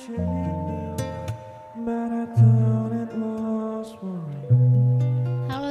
Halo 0.00 0.16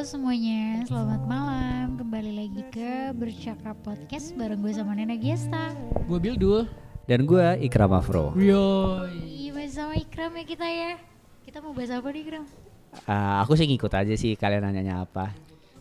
semuanya, 0.05 0.85
selamat 0.85 1.25
malam. 1.25 1.97
Kembali 1.97 2.37
lagi 2.37 2.61
ke 2.69 3.09
Bercakap 3.17 3.81
Podcast 3.81 4.37
bareng 4.37 4.61
gue 4.61 4.69
sama 4.69 4.93
Nena 4.93 5.17
Gesta. 5.17 5.73
Gue 6.05 6.21
Bildul. 6.21 6.69
Dan 7.09 7.25
gue 7.25 7.41
Ikram 7.57 7.89
Afro. 7.89 8.37
Yoi. 8.37 9.49
Iya, 9.49 9.65
sama 9.73 9.97
Ikram 9.97 10.37
ya 10.37 10.45
kita 10.45 10.67
ya. 10.69 11.01
Kita 11.41 11.65
mau 11.65 11.73
bahas 11.73 11.89
apa 11.89 12.13
nih 12.13 12.21
Ikram? 12.21 12.45
Ah, 13.09 13.41
aku 13.41 13.57
sih 13.57 13.65
ngikut 13.65 13.97
aja 13.97 14.13
sih 14.13 14.37
kalian 14.37 14.61
nanyanya 14.61 15.09
apa. 15.09 15.33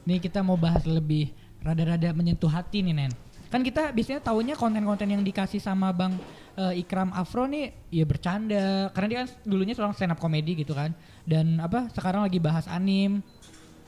Nih 0.09 0.25
kita 0.25 0.41
mau 0.41 0.57
bahas 0.57 0.89
lebih 0.89 1.37
rada-rada 1.61 2.17
menyentuh 2.17 2.49
hati 2.49 2.81
nih 2.81 2.97
Nen. 2.97 3.28
Kan 3.49 3.65
kita 3.65 3.91
biasanya 3.97 4.21
taunya 4.21 4.55
konten-konten 4.55 5.09
yang 5.09 5.25
dikasih 5.25 5.61
sama 5.61 5.89
Bang 5.93 6.17
eh, 6.57 6.81
Ikram 6.85 7.13
Afro 7.17 7.49
nih 7.49 7.73
ya 7.89 8.05
bercanda. 8.05 8.93
Karena 8.93 9.07
dia 9.09 9.19
kan 9.25 9.29
dulunya 9.45 9.75
seorang 9.75 9.97
stand 9.97 10.13
up 10.13 10.21
comedy 10.21 10.53
gitu 10.57 10.77
kan. 10.77 10.93
Dan 11.25 11.61
apa 11.61 11.89
sekarang 11.93 12.25
lagi 12.29 12.37
bahas 12.39 12.69
anim. 12.69 13.25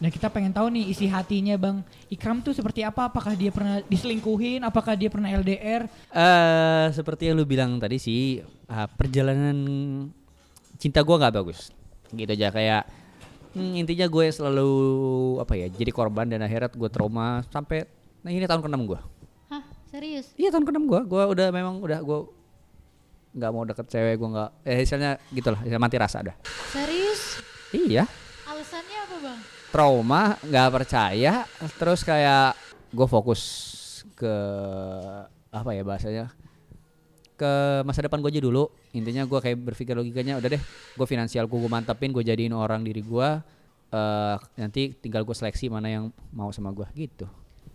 Nah 0.00 0.08
kita 0.08 0.32
pengen 0.32 0.56
tahu 0.56 0.72
nih 0.72 0.88
isi 0.88 1.04
hatinya 1.12 1.60
Bang 1.60 1.84
Ikram 2.08 2.40
tuh 2.40 2.56
seperti 2.56 2.80
apa? 2.80 3.12
Apakah 3.12 3.36
dia 3.36 3.52
pernah 3.52 3.84
diselingkuhin? 3.84 4.64
Apakah 4.64 4.96
dia 4.96 5.12
pernah 5.12 5.28
LDR? 5.28 5.84
Eh 6.08 6.86
seperti 6.96 7.28
yang 7.28 7.36
lu 7.36 7.44
bilang 7.44 7.76
tadi 7.76 8.00
sih 8.00 8.40
ah, 8.64 8.88
perjalanan 8.88 9.56
cinta 10.80 11.04
gua 11.04 11.20
nggak 11.20 11.36
bagus. 11.36 11.68
Gitu 12.16 12.32
aja 12.32 12.48
kayak 12.48 12.82
hmm, 13.54 13.76
intinya 13.76 14.06
gue 14.06 14.26
selalu 14.30 14.72
apa 15.42 15.54
ya 15.58 15.66
jadi 15.70 15.90
korban 15.90 16.26
dan 16.26 16.42
akhirnya 16.42 16.70
gue 16.70 16.90
trauma 16.90 17.42
sampai 17.50 17.86
nah 18.20 18.30
ini 18.30 18.48
tahun 18.48 18.64
ke-6 18.64 18.80
gue. 18.88 19.00
Serius? 19.90 20.26
Iya 20.38 20.54
tahun 20.54 20.64
ke-6 20.70 20.82
gue. 20.86 21.00
Gue 21.10 21.22
udah 21.26 21.48
memang 21.50 21.82
udah 21.82 21.98
gue 22.02 22.18
nggak 23.30 23.50
mau 23.54 23.62
deket 23.62 23.86
cewek 23.86 24.18
gue 24.18 24.28
nggak 24.34 24.50
eh 24.66 24.82
misalnya 24.82 25.12
gitulah 25.30 25.60
ya 25.62 25.78
mati 25.78 25.96
rasa 25.98 26.22
dah. 26.22 26.36
Serius? 26.70 27.42
Iya. 27.70 28.06
Alasannya 28.46 28.98
apa 29.06 29.16
bang? 29.22 29.40
trauma 29.70 30.34
nggak 30.42 30.68
percaya 30.74 31.46
terus 31.78 32.02
kayak 32.02 32.58
gue 32.90 33.06
fokus 33.06 33.42
ke 34.18 34.34
apa 35.50 35.70
ya 35.70 35.82
bahasanya 35.86 36.26
ke 37.38 37.52
masa 37.86 38.04
depan 38.04 38.18
gue 38.18 38.30
aja 38.34 38.42
dulu 38.42 38.66
intinya 38.92 39.22
gue 39.24 39.38
kayak 39.38 39.58
berpikir 39.62 39.94
logikanya 39.94 40.42
udah 40.42 40.58
deh 40.58 40.62
gue 40.98 41.06
finansial 41.06 41.46
gue 41.46 41.70
mantepin 41.70 42.10
gue 42.10 42.26
jadiin 42.26 42.52
orang 42.52 42.82
diri 42.82 43.00
gue 43.00 43.28
eh 43.90 44.36
nanti 44.58 44.90
tinggal 44.98 45.22
gue 45.22 45.34
seleksi 45.34 45.70
mana 45.70 45.86
yang 45.86 46.04
mau 46.34 46.50
sama 46.50 46.74
gue 46.74 46.86
gitu 46.98 47.30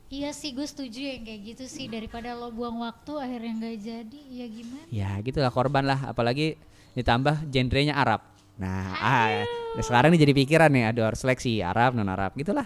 Iya 0.08 0.30
sih 0.31 0.53
gue 0.53 0.64
setuju 0.64 1.02
yang 1.02 1.22
kayak 1.22 1.42
gitu 1.44 1.66
sih 1.66 1.86
daripada 1.86 2.31
lo 2.31 2.50
buang 2.50 2.78
waktu 2.78 3.11
akhirnya 3.16 3.52
nggak 3.56 3.78
jadi 3.80 4.22
ya 4.30 4.45
gimana? 4.47 4.86
ya 4.88 5.09
gitulah 5.20 5.50
korban 5.50 5.81
lah 5.84 6.00
apalagi 6.06 6.56
ditambah 6.94 7.50
genrenya 7.50 7.94
Arab 7.94 8.22
nah 8.56 8.95
ah, 8.95 9.44
nah 9.75 9.84
sekarang 9.84 10.14
nih 10.14 10.22
jadi 10.22 10.34
pikiran 10.36 10.70
nih 10.70 10.84
aduh 10.88 11.03
harus 11.03 11.20
seleksi 11.20 11.59
Arab 11.59 11.92
non 11.92 12.08
Arab 12.08 12.31
gitulah 12.34 12.64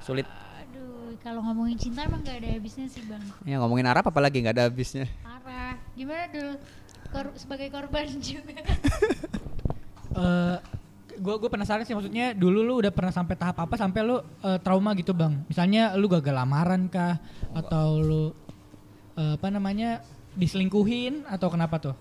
sulit 0.00 0.24
Aduh, 0.58 1.14
kalau 1.20 1.44
ngomongin 1.44 1.78
cinta 1.78 2.02
emang 2.02 2.24
gak 2.24 2.40
ada 2.40 2.48
habisnya 2.50 2.88
sih 2.88 3.04
bang. 3.04 3.22
ya 3.44 3.60
ngomongin 3.60 3.86
Arab 3.86 4.08
apalagi 4.08 4.40
nggak 4.40 4.56
ada 4.56 4.64
habisnya 4.66 5.06
Parah. 5.22 5.76
Gimana 5.94 6.24
dulu? 6.28 6.52
Kor- 7.08 7.36
sebagai 7.36 7.68
korban 7.68 8.08
juga. 8.24 8.56
eh 10.16 10.56
gue 11.18 11.34
gue 11.42 11.50
penasaran 11.50 11.84
sih 11.84 11.92
maksudnya 11.92 12.32
dulu 12.32 12.62
lu 12.62 12.74
udah 12.80 12.94
pernah 12.94 13.12
sampai 13.12 13.34
tahap 13.34 13.58
apa 13.58 13.74
sampai 13.74 14.00
lu 14.06 14.16
eh, 14.46 14.58
trauma 14.62 14.94
gitu 14.94 15.12
bang? 15.12 15.44
Misalnya 15.50 15.98
lu 15.98 16.06
gagal 16.06 16.34
lamaran 16.34 16.86
kah? 16.86 17.18
Atau 17.52 18.00
lu 18.00 18.24
eh, 19.18 19.34
apa 19.34 19.50
namanya 19.50 20.00
diselingkuhin? 20.38 21.26
Atau 21.26 21.50
kenapa 21.50 21.82
tuh? 21.82 21.96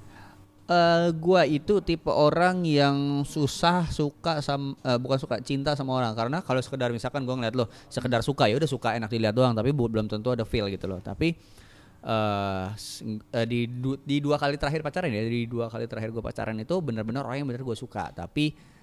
Eh 0.68 1.16
gua 1.16 1.48
itu 1.48 1.80
tipe 1.80 2.12
orang 2.12 2.68
yang 2.68 3.24
susah 3.24 3.88
suka 3.88 4.44
sama 4.44 4.76
eh, 4.84 5.00
bukan 5.00 5.16
suka 5.16 5.40
cinta 5.40 5.72
sama 5.80 5.96
orang. 5.96 6.12
Karena 6.12 6.44
kalau 6.44 6.60
sekedar 6.60 6.92
misalkan 6.92 7.24
gua 7.24 7.40
ngeliat 7.40 7.56
lo 7.56 7.72
sekedar 7.88 8.20
suka 8.20 8.52
ya 8.52 8.60
udah 8.60 8.68
suka 8.68 8.92
enak 9.00 9.08
dilihat 9.08 9.32
doang. 9.32 9.56
Tapi 9.56 9.72
belum 9.72 10.12
tentu 10.12 10.28
ada 10.36 10.44
feel 10.44 10.68
gitu 10.68 10.92
loh. 10.92 11.00
Tapi 11.00 11.40
eh, 12.04 12.68
di 13.48 13.60
di 14.04 14.16
dua 14.20 14.36
kali 14.36 14.60
terakhir 14.60 14.84
pacaran 14.84 15.08
ya 15.08 15.24
di 15.24 15.48
dua 15.48 15.72
kali 15.72 15.88
terakhir 15.88 16.12
gua 16.12 16.24
pacaran 16.28 16.60
itu 16.60 16.76
benar-benar 16.84 17.24
orang 17.24 17.42
yang 17.42 17.48
benar 17.48 17.64
gua 17.64 17.80
suka. 17.80 18.12
Tapi 18.12 18.76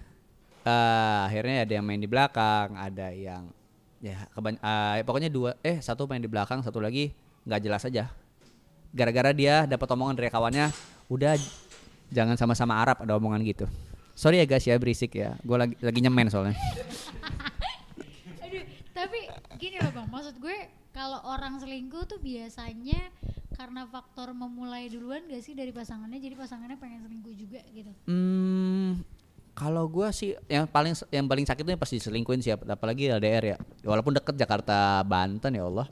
eh 0.64 1.18
akhirnya 1.28 1.68
ada 1.68 1.72
yang 1.76 1.84
main 1.84 2.00
di 2.00 2.08
belakang 2.08 2.72
ada 2.72 3.12
yang 3.12 3.52
ya 4.00 4.24
keban 4.32 4.56
eh, 4.56 5.04
pokoknya 5.04 5.28
dua 5.28 5.56
eh 5.60 5.80
satu 5.80 6.08
main 6.08 6.20
di 6.20 6.28
belakang 6.28 6.64
satu 6.64 6.80
lagi 6.80 7.12
nggak 7.44 7.60
jelas 7.60 7.84
aja. 7.84 8.08
Gara-gara 8.94 9.36
dia 9.36 9.68
dapat 9.68 9.88
omongan 9.92 10.16
dari 10.16 10.32
kawannya 10.32 10.72
udah 11.12 11.36
jangan 12.08 12.40
sama-sama 12.40 12.80
Arab 12.80 13.04
ada 13.04 13.16
omongan 13.20 13.44
gitu. 13.44 13.68
Sorry 14.16 14.40
ya 14.40 14.46
guys 14.48 14.64
ya 14.64 14.80
berisik 14.80 15.12
ya. 15.18 15.36
Gue 15.44 15.60
lagi 15.60 15.74
lagi 15.84 16.00
nyemen 16.00 16.32
soalnya. 16.32 16.56
Aduh, 18.44 18.64
tapi 18.94 19.28
gini 19.58 19.82
loh 19.82 19.90
bang, 19.92 20.08
maksud 20.08 20.38
gue 20.38 20.56
kalau 20.94 21.18
orang 21.26 21.58
selingkuh 21.58 22.06
tuh 22.06 22.22
biasanya 22.22 23.10
karena 23.58 23.82
faktor 23.90 24.30
memulai 24.30 24.86
duluan 24.86 25.26
gak 25.26 25.42
sih 25.42 25.54
dari 25.54 25.70
pasangannya, 25.70 26.18
jadi 26.18 26.34
pasangannya 26.38 26.78
pengen 26.78 27.06
selingkuh 27.06 27.34
juga 27.34 27.62
gitu. 27.70 27.90
hmm 28.06 29.13
kalau 29.54 29.86
gue 29.86 30.08
sih 30.10 30.34
yang 30.46 30.66
paling 30.66 30.92
yang 31.08 31.24
paling 31.24 31.42
sakit 31.42 31.62
tuh 31.62 31.74
pasti 31.74 31.96
diselingkuhin 31.96 32.38
sih 32.38 32.50
apalagi 32.50 33.06
LDR 33.08 33.44
ya. 33.44 33.56
Walaupun 33.82 34.12
deket 34.12 34.34
Jakarta 34.34 35.00
Banten 35.00 35.50
ya 35.50 35.64
Allah. 35.64 35.86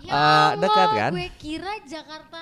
Ya 0.00 0.10
Eh, 0.10 0.12
Allah, 0.12 0.48
dekat 0.58 0.88
kan? 0.92 1.10
gue 1.12 1.28
kira 1.36 1.72
Jakarta. 1.82 2.40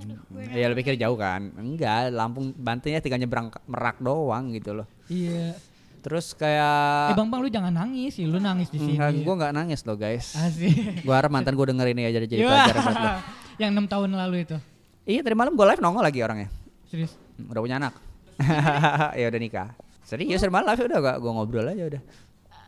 Aduh, 0.00 0.16
ya 0.48 0.72
pikir 0.72 0.96
deh. 0.96 1.04
jauh 1.04 1.12
kan? 1.14 1.52
Enggak 1.54 2.08
Lampung 2.08 2.56
Banten 2.56 2.88
ya 2.88 2.98
tinggal 2.98 3.20
nyebrang 3.20 3.52
Merak 3.66 4.00
doang 4.00 4.48
gitu 4.50 4.72
loh. 4.72 4.86
Iya. 5.06 5.52
Terus 6.00 6.32
eh 6.32 6.36
kayak 6.38 7.12
bang 7.12 7.28
bang 7.28 7.40
lu 7.44 7.48
jangan 7.52 7.72
nangis 7.76 8.16
sih 8.16 8.24
lu 8.24 8.40
nangis 8.40 8.72
di 8.72 8.80
sini. 8.80 8.96
Enggak, 8.96 9.12
gue 9.20 9.34
nggak 9.36 9.52
nangis 9.52 9.84
loh 9.84 9.94
guys. 9.94 10.32
Asik. 10.32 11.04
Gue 11.04 11.12
harap 11.12 11.28
mantan 11.28 11.52
gue 11.52 11.66
dengerin 11.68 11.92
ini 11.92 12.08
aja 12.08 12.18
jadi 12.22 12.34
Iya. 12.34 12.48
pelajaran 12.48 12.80
buat 12.82 12.96
lo 12.96 13.10
yang 13.60 13.70
enam 13.76 13.84
tahun 13.84 14.10
lalu 14.16 14.36
itu? 14.42 14.56
Iya 15.04 15.20
tadi 15.20 15.36
malam 15.36 15.52
gue 15.52 15.66
live 15.66 15.82
nongol 15.84 16.00
lagi 16.00 16.24
orangnya. 16.24 16.48
Serius? 16.88 17.12
Hmm, 17.36 17.52
udah 17.52 17.60
punya 17.60 17.76
anak 17.76 17.92
ya 19.20 19.26
udah 19.30 19.40
nikah. 19.40 19.68
Serius 20.04 20.42
sering 20.42 20.54
live 20.54 20.82
udah 20.90 20.98
gak 20.98 21.16
gue 21.22 21.30
ngobrol 21.30 21.66
aja 21.68 21.84
udah. 21.86 22.02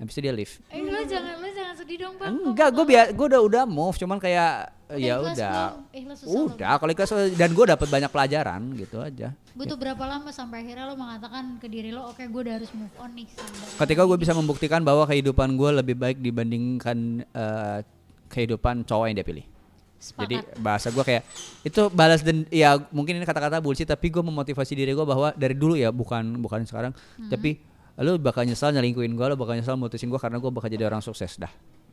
Habis 0.02 0.18
itu 0.18 0.22
dia 0.26 0.34
live 0.34 0.52
Eh 0.70 0.82
lo 0.82 0.98
jangan 1.06 1.34
lo 1.38 1.48
jangan 1.54 1.74
sedih 1.78 1.96
dong 2.02 2.14
bang. 2.18 2.34
enggak 2.34 2.68
gue 2.74 2.84
biar 2.86 3.06
gue 3.14 3.26
udah 3.30 3.42
udah 3.46 3.62
move 3.66 3.94
cuman 3.94 4.18
kayak 4.18 4.74
ya 4.98 5.22
udah. 5.22 5.78
udah 6.18 6.74
kalau 6.76 6.90
ikhlas 6.90 7.10
dan 7.38 7.54
gue 7.54 7.64
dapet 7.64 7.86
banyak 7.86 8.10
pelajaran 8.10 8.60
gitu 8.76 8.98
aja. 8.98 9.30
Butuh 9.54 9.76
berapa 9.78 10.02
lama 10.04 10.34
sampai 10.34 10.66
akhirnya 10.66 10.90
lo 10.90 10.98
mengatakan 10.98 11.56
ke 11.62 11.70
diri 11.70 11.94
lo, 11.94 12.10
oke 12.10 12.24
gue 12.24 12.40
udah 12.44 12.54
harus 12.58 12.70
move 12.74 12.92
on 12.98 13.14
nih. 13.14 13.28
sama- 13.30 13.78
ketika 13.86 14.02
gue 14.04 14.18
bisa 14.18 14.32
membuktikan 14.34 14.80
bahwa 14.82 15.06
kehidupan 15.06 15.54
gue 15.54 15.70
lebih 15.70 15.96
baik 15.96 16.18
dibandingkan 16.18 17.22
eh, 17.24 17.78
kehidupan 18.28 18.82
cowok 18.88 19.06
yang 19.06 19.16
dia 19.20 19.28
pilih 19.28 19.44
Sepakat. 20.02 20.26
Jadi 20.26 20.36
bahasa 20.58 20.90
gue 20.90 21.04
kayak 21.06 21.22
itu 21.62 21.82
balas 21.94 22.26
dan 22.26 22.42
ya 22.50 22.74
mungkin 22.90 23.22
ini 23.22 23.22
kata-kata 23.22 23.62
bullshit 23.62 23.86
tapi 23.86 24.10
gue 24.10 24.18
memotivasi 24.18 24.74
diri 24.74 24.90
gue 24.98 25.06
bahwa 25.06 25.30
dari 25.38 25.54
dulu 25.54 25.78
ya 25.78 25.94
bukan 25.94 26.42
bukan 26.42 26.66
sekarang 26.66 26.90
tapi 27.30 27.62
lu 28.02 28.18
bakal 28.18 28.42
nyesal 28.42 28.74
nyelingkuin 28.74 29.14
gue 29.14 29.26
lu 29.30 29.38
bakal 29.38 29.54
nyesal 29.54 29.78
mutusin 29.78 30.10
gue 30.10 30.18
karena 30.18 30.42
gue 30.42 30.50
bakal 30.50 30.66
jadi 30.66 30.90
orang 30.90 30.98
sukses 30.98 31.38
dah. 31.38 31.52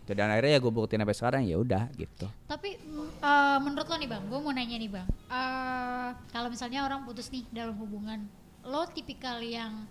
Gitu. 0.10 0.18
Dan 0.18 0.34
akhirnya 0.34 0.58
ya 0.58 0.60
gue 0.60 0.72
buktiin 0.74 1.06
sampai 1.06 1.14
sekarang 1.14 1.42
ya 1.46 1.62
udah 1.62 1.86
gitu. 1.94 2.26
Tapi 2.50 2.82
eh, 3.22 3.58
menurut 3.62 3.86
lo 3.86 3.96
nih 4.02 4.10
bang, 4.10 4.24
gue 4.26 4.40
mau 4.42 4.50
nanya 4.50 4.78
nih 4.82 4.90
bang, 4.90 5.08
Eh, 5.30 6.10
kalau 6.34 6.50
misalnya 6.50 6.82
orang 6.82 7.06
putus 7.06 7.30
nih 7.30 7.46
dalam 7.54 7.78
hubungan, 7.78 8.26
lo 8.66 8.90
tipikal 8.90 9.38
yang 9.38 9.86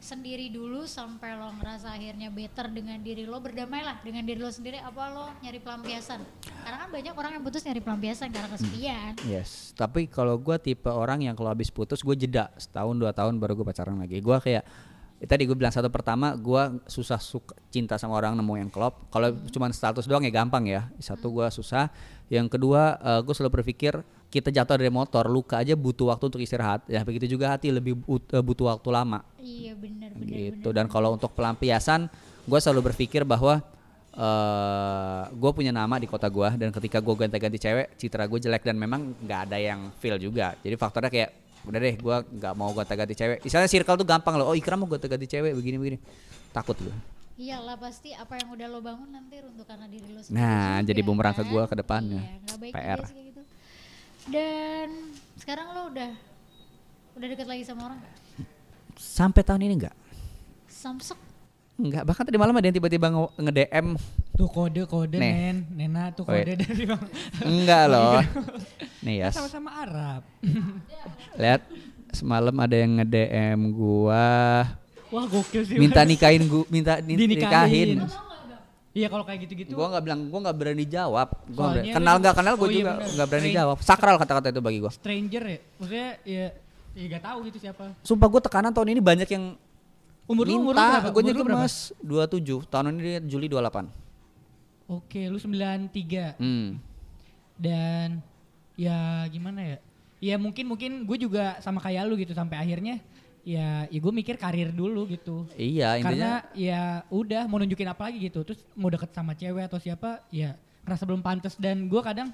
sendiri 0.00 0.48
dulu 0.48 0.88
sampai 0.88 1.36
lo 1.36 1.52
ngerasa 1.60 1.92
akhirnya 1.94 2.32
better 2.32 2.72
dengan 2.72 2.98
diri 3.04 3.28
lo 3.28 3.38
berdamailah 3.38 4.00
dengan 4.00 4.24
diri 4.24 4.40
lo 4.40 4.48
sendiri 4.48 4.80
apa 4.80 5.12
lo 5.12 5.28
nyari 5.44 5.60
pelampiasan 5.60 6.20
karena 6.64 6.76
kan 6.80 6.88
banyak 6.88 7.14
orang 7.14 7.32
yang 7.36 7.44
putus 7.44 7.62
nyari 7.68 7.80
pelampiasan 7.84 8.28
karena 8.32 8.48
kesepian 8.48 9.12
Yes. 9.26 9.76
Tapi 9.76 10.08
kalau 10.08 10.40
gue 10.40 10.56
tipe 10.58 10.88
orang 10.88 11.22
yang 11.24 11.36
kalau 11.36 11.52
habis 11.52 11.68
putus 11.68 12.00
gue 12.00 12.16
jeda 12.16 12.48
setahun 12.56 12.96
dua 12.96 13.12
tahun 13.12 13.36
baru 13.36 13.60
gue 13.60 13.66
pacaran 13.66 14.00
lagi. 14.00 14.18
Gue 14.24 14.36
kayak 14.40 14.64
ya 15.20 15.26
tadi 15.28 15.44
gue 15.44 15.52
bilang 15.52 15.72
satu 15.72 15.92
pertama 15.92 16.32
gue 16.32 16.80
susah 16.88 17.20
suka 17.20 17.52
cinta 17.68 18.00
sama 18.00 18.16
orang 18.16 18.36
nemu 18.36 18.54
yang 18.66 18.70
klop. 18.72 19.06
Kalau 19.12 19.36
cuma 19.52 19.68
status 19.70 20.08
doang 20.08 20.24
ya 20.24 20.32
gampang 20.32 20.64
ya. 20.66 20.88
Satu 20.98 21.28
gue 21.30 21.46
susah. 21.52 21.92
Yang 22.32 22.56
kedua 22.56 22.96
gue 23.20 23.34
selalu 23.36 23.60
berpikir 23.60 24.00
kita 24.30 24.54
jatuh 24.54 24.78
dari 24.78 24.88
motor 24.94 25.26
luka 25.26 25.58
aja 25.58 25.74
butuh 25.74 26.14
waktu 26.14 26.30
untuk 26.30 26.40
istirahat. 26.40 26.86
Ya 26.86 27.02
begitu 27.02 27.26
juga 27.26 27.52
hati 27.52 27.74
lebih 27.74 27.98
eh, 28.06 28.42
butuh 28.42 28.70
waktu 28.70 28.88
lama 28.94 29.26
iya 29.42 29.74
benar 29.74 30.14
benar 30.14 30.54
gitu. 30.54 30.70
benar. 30.70 30.76
Dan 30.80 30.86
kalau 30.86 31.18
untuk 31.18 31.34
pelampiasan 31.34 32.06
gue 32.46 32.58
selalu 32.62 32.92
berpikir 32.92 33.26
bahwa 33.26 33.60
eh 34.10 35.22
gue 35.30 35.50
punya 35.54 35.70
nama 35.70 35.94
di 36.02 36.10
kota 36.10 36.26
gue 36.26 36.58
dan 36.58 36.74
ketika 36.74 36.98
gue 36.98 37.14
ganti-ganti 37.14 37.58
cewek 37.62 37.94
citra 37.94 38.26
gue 38.26 38.38
jelek 38.42 38.66
dan 38.66 38.74
memang 38.74 39.14
nggak 39.22 39.40
ada 39.46 39.58
yang 39.58 39.86
feel 40.02 40.18
juga 40.18 40.58
jadi 40.66 40.74
faktornya 40.74 41.10
kayak 41.14 41.30
udah 41.62 41.78
deh 41.78 41.94
gue 41.94 42.16
nggak 42.42 42.54
mau 42.58 42.74
gonta-ganti 42.74 43.14
cewek 43.14 43.38
misalnya 43.46 43.70
circle 43.70 44.02
tuh 44.02 44.08
gampang 44.08 44.34
loh 44.34 44.50
oh 44.50 44.56
Ikram 44.58 44.82
mau 44.82 44.90
gonta-ganti 44.90 45.30
cewek 45.30 45.54
begini 45.54 45.76
begini 45.78 45.98
takut 46.50 46.74
gue 46.82 47.20
Iyalah 47.40 47.80
pasti 47.80 48.12
apa 48.12 48.36
yang 48.36 48.52
udah 48.52 48.66
lo 48.68 48.84
bangun 48.84 49.08
nanti 49.16 49.40
runtuh 49.40 49.64
karena 49.64 49.88
diri 49.88 50.12
lo 50.12 50.20
sendiri. 50.20 50.44
Nah, 50.44 50.84
juga, 50.84 50.88
jadi 50.92 51.00
bumerang 51.00 51.32
ke 51.32 51.40
kan? 51.40 51.48
gua 51.48 51.64
ke 51.64 51.72
depannya. 51.80 52.20
Iya, 52.20 52.54
baik 52.60 52.72
PR. 52.76 53.00
juga 53.00 53.08
sih 53.08 53.16
kayak 53.16 53.28
gitu. 53.32 53.42
Dan 54.30 54.88
sekarang 55.34 55.66
lo 55.68 55.90
udah 55.90 56.10
Udah 57.12 57.26
deket 57.26 57.44
lagi 57.44 57.62
sama 57.62 57.84
orang 57.84 57.98
nggak? 57.98 58.16
Sampai 58.94 59.42
tahun 59.42 59.60
ini 59.62 59.74
enggak. 59.76 59.96
Samsek. 60.64 61.18
Enggak, 61.74 62.04
bahkan 62.04 62.22
tadi 62.22 62.36
malam 62.36 62.52
ada 62.52 62.62
yang 62.62 62.76
tiba-tiba 62.76 63.08
nge- 63.08 63.34
nge-DM 63.40 63.86
Tuh 64.32 64.48
kode-kode 64.48 65.16
Nih. 65.16 65.32
Nen, 65.32 65.56
Nena 65.70 66.04
tuh 66.10 66.22
Oh, 66.22 66.30
iya. 66.30 66.44
kode 66.46 66.52
dari 66.56 66.84
Bang. 66.84 67.02
Enggak 67.42 67.82
loh. 67.92 68.20
Nih 69.00 69.14
ya, 69.18 69.28
sama-sama 69.28 69.70
Arab. 69.74 70.22
lihat 71.34 71.60
semalam 72.10 72.54
ada 72.54 72.76
yang 72.76 72.92
nge-DM 72.96 73.60
gua 73.70 74.64
Wah 75.08 75.26
gokil 75.26 75.62
sih. 75.62 75.76
minta 75.76 76.00
nikahin 76.02 76.44
gua 76.44 76.62
minta 76.68 77.00
ni- 77.00 77.16
Dinikahin. 77.16 78.06
Iya 78.90 79.06
kalau 79.06 79.22
kayak 79.22 79.46
gitu-gitu. 79.46 79.72
Gua 79.72 79.86
nggak 79.88 80.02
bilang, 80.02 80.20
gua 80.26 80.40
nggak 80.44 80.56
berani 80.56 80.84
jawab. 80.84 81.28
Gua 81.46 81.66
berani- 81.72 81.94
kenal 81.94 82.10
kan- 82.10 82.20
nggak 82.20 82.34
kenal, 82.34 82.54
gua 82.54 82.62
oh 82.62 82.68
iya 82.68 82.76
juga 82.76 82.92
nggak 83.08 83.28
berani 83.28 83.42
Strange. 83.44 83.58
jawab. 83.62 83.76
Sakral 83.80 84.16
kata-kata 84.16 84.46
itu 84.50 84.60
bagi 84.60 84.78
gua. 84.78 84.90
stranger 84.90 85.42
ya. 85.44 85.58
Maksudnya 85.76 86.08
ya 86.24 86.44
ya 86.90 87.04
gak 87.08 87.22
tahu 87.22 87.38
gitu 87.46 87.58
siapa. 87.60 87.84
Sumpah 88.00 88.26
gua 88.26 88.40
tekanan 88.40 88.70
tahun 88.70 88.88
ini 88.90 89.00
banyak 89.00 89.28
yang 89.28 89.54
Umur 90.26 90.46
lu 90.46 90.58
umur 90.60 90.74
lu 90.74 90.78
berapa? 90.78 91.10
Lu 91.10 91.42
berapa? 91.42 91.62
mas 91.64 91.90
27. 91.98 92.66
Tahun 92.66 92.86
ini 92.88 92.98
dia 93.00 93.18
Juli 93.20 93.46
28. 93.46 93.86
Oke, 94.88 95.26
lu 95.26 95.38
93 95.38 96.34
Hmm. 96.36 96.78
dan 97.56 98.22
ya 98.74 98.98
gimana 99.26 99.60
ya? 99.64 99.78
Ya 100.20 100.36
mungkin 100.36 100.66
mungkin 100.66 101.02
gue 101.02 101.16
juga 101.16 101.56
sama 101.58 101.78
kayak 101.78 102.04
lu 102.04 102.14
gitu 102.14 102.30
sampai 102.30 102.58
akhirnya 102.58 102.98
ya 103.42 103.86
ya 103.86 103.98
gue 103.98 104.12
mikir 104.12 104.34
karir 104.34 104.70
dulu 104.70 105.06
gitu. 105.06 105.48
Iya 105.52 105.96
intinya. 105.96 106.04
Karena 106.06 106.30
ya 106.52 106.82
udah 107.08 107.44
mau 107.44 107.56
nunjukin 107.56 107.86
apa 107.86 108.06
lagi 108.06 108.20
gitu. 108.22 108.40
Terus 108.42 108.60
mau 108.72 108.88
deket 108.88 109.10
sama 109.10 109.32
cewek 109.32 109.64
atau 109.64 109.76
siapa 109.76 110.22
ya 110.28 110.54
ngerasa 110.82 111.04
belum 111.04 111.20
pantas 111.20 111.54
dan 111.54 111.86
gue 111.86 112.00
kadang 112.00 112.30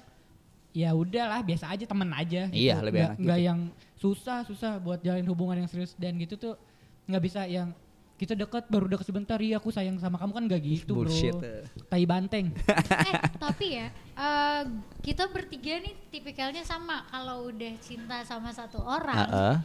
ya 0.71 0.91
udahlah 0.91 1.41
biasa 1.41 1.67
aja 1.67 1.83
temen 1.83 2.09
aja 2.11 2.47
gitu. 2.47 2.59
Iya, 2.59 2.75
lebih 2.79 2.99
Nggak- 3.01 3.11
enak 3.11 3.23
nggak 3.23 3.39
gitu. 3.39 3.47
yang 3.49 3.59
susah 3.95 4.37
susah 4.43 4.71
buat 4.77 4.99
jalin 4.99 5.25
hubungan 5.25 5.57
yang 5.57 5.69
serius 5.69 5.95
dan 5.95 6.13
gitu 6.15 6.37
tuh 6.37 6.53
nggak 7.05 7.23
bisa 7.23 7.43
yang 7.43 7.73
kita 8.13 8.33
deket 8.33 8.65
baru 8.65 8.85
deket 8.87 9.05
sebentar 9.05 9.37
iya 9.37 9.57
aku 9.57 9.69
sayang 9.69 9.97
sama 9.97 10.17
kamu 10.17 10.33
kan 10.33 10.43
gak 10.49 10.61
gitu 10.61 10.93
Bullshit. 10.97 11.37
bro 11.37 11.61
tai 11.85 12.01
banteng 12.01 12.49
eh 13.09 13.13
tapi 13.37 13.77
ya 13.77 13.87
eh, 13.93 14.61
kita 15.01 15.29
bertiga 15.29 15.77
nih 15.77 15.93
tipikalnya 16.09 16.61
sama 16.61 17.05
kalau 17.07 17.45
udah 17.45 17.73
cinta 17.77 18.25
sama 18.25 18.49
satu 18.49 18.81
orang 18.81 19.17
Heeh. 19.21 19.55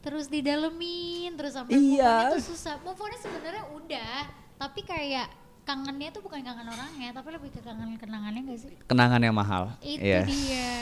Terus 0.00 0.26
didalemin 0.26 1.32
terus 1.34 1.52
sampai 1.52 1.72
Iya. 1.72 2.08
move 2.26 2.40
itu 2.40 2.50
susah 2.50 2.80
move 2.80 2.96
on 2.96 3.12
sebenarnya 3.14 3.64
udah 3.70 4.16
tapi 4.56 4.80
kayak 4.82 5.28
kangennya 5.62 6.08
tuh 6.08 6.20
bukan 6.20 6.40
kangen 6.40 6.66
orangnya 6.66 7.12
tapi 7.12 7.28
lebih 7.30 7.50
ke 7.50 7.60
kangen 7.60 7.94
kenangannya 7.94 8.40
gak 8.44 8.60
sih 8.60 8.72
Kenangan 8.84 9.20
yang 9.20 9.34
mahal. 9.34 9.76
itu 9.80 10.00
Iya. 10.00 10.24
dia 10.24 10.72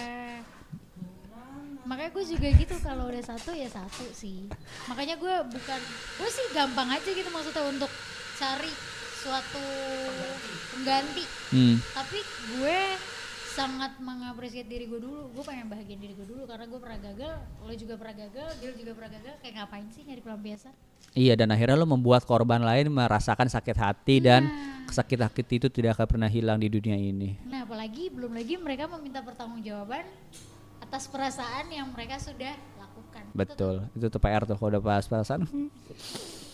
makanya 1.85 2.11
gue 2.13 2.25
juga 2.29 2.49
gitu 2.53 2.75
kalau 2.79 3.09
udah 3.09 3.23
satu 3.23 3.51
ya 3.51 3.65
satu 3.67 4.05
sih 4.13 4.45
makanya 4.87 5.17
gue 5.17 5.35
bukan 5.49 5.81
gue 6.15 6.29
sih 6.29 6.47
gampang 6.53 6.85
aja 6.87 7.09
gitu 7.09 7.29
maksudnya 7.29 7.65
untuk 7.65 7.89
cari 8.37 8.73
suatu 9.19 9.65
pengganti 10.71 11.25
Hmm. 11.49 11.81
tapi 11.91 12.19
gue 12.51 12.81
sangat 13.51 13.97
mengapresiasi 13.99 14.65
diri 14.65 14.85
gue 14.85 14.99
dulu 14.99 15.31
gue 15.31 15.43
pengen 15.43 15.67
bahagian 15.67 15.97
diri 15.97 16.13
gue 16.13 16.25
dulu 16.25 16.45
karena 16.45 16.65
gue 16.65 16.79
pernah 16.79 16.99
gagal 17.01 17.33
lo 17.59 17.73
juga 17.73 17.95
pernah 17.95 18.17
gagal 18.19 18.49
dia 18.59 18.71
juga 18.73 18.93
pernah 18.93 19.11
gagal 19.13 19.35
kayak 19.39 19.55
ngapain 19.57 19.87
sih 19.89 20.03
nyari 20.03 20.21
pelampiasan 20.21 20.75
Iya 21.11 21.35
dan 21.35 21.49
akhirnya 21.49 21.75
lo 21.75 21.87
membuat 21.87 22.23
korban 22.23 22.61
lain 22.61 22.89
merasakan 22.89 23.49
sakit 23.49 23.77
hati 23.77 24.17
dan 24.21 24.43
Nah. 24.45 24.95
sakit 24.95 25.21
hati 25.21 25.43
itu 25.55 25.69
tidak 25.69 25.95
akan 25.95 26.07
pernah 26.09 26.29
hilang 26.29 26.57
di 26.57 26.65
dunia 26.67 26.97
ini. 26.97 27.37
nah 27.45 27.61
apalagi 27.61 28.09
belum 28.09 28.33
lagi 28.33 28.57
mereka 28.57 28.89
meminta 28.89 29.21
pertanggungjawaban 29.21 30.01
atas 30.81 31.05
perasaan 31.07 31.69
yang 31.69 31.93
mereka 31.93 32.17
sudah 32.17 32.57
lakukan 32.75 33.25
Itu 33.27 33.37
tuh 33.37 33.37
Betul. 33.37 33.75
Itu 33.95 34.07
tuh 34.09 34.17
PR 34.19 34.43
tuh 34.43 34.57
kalau 34.57 34.71
udah 34.71 34.83
bahas 34.83 35.05
perasaan. 35.05 35.45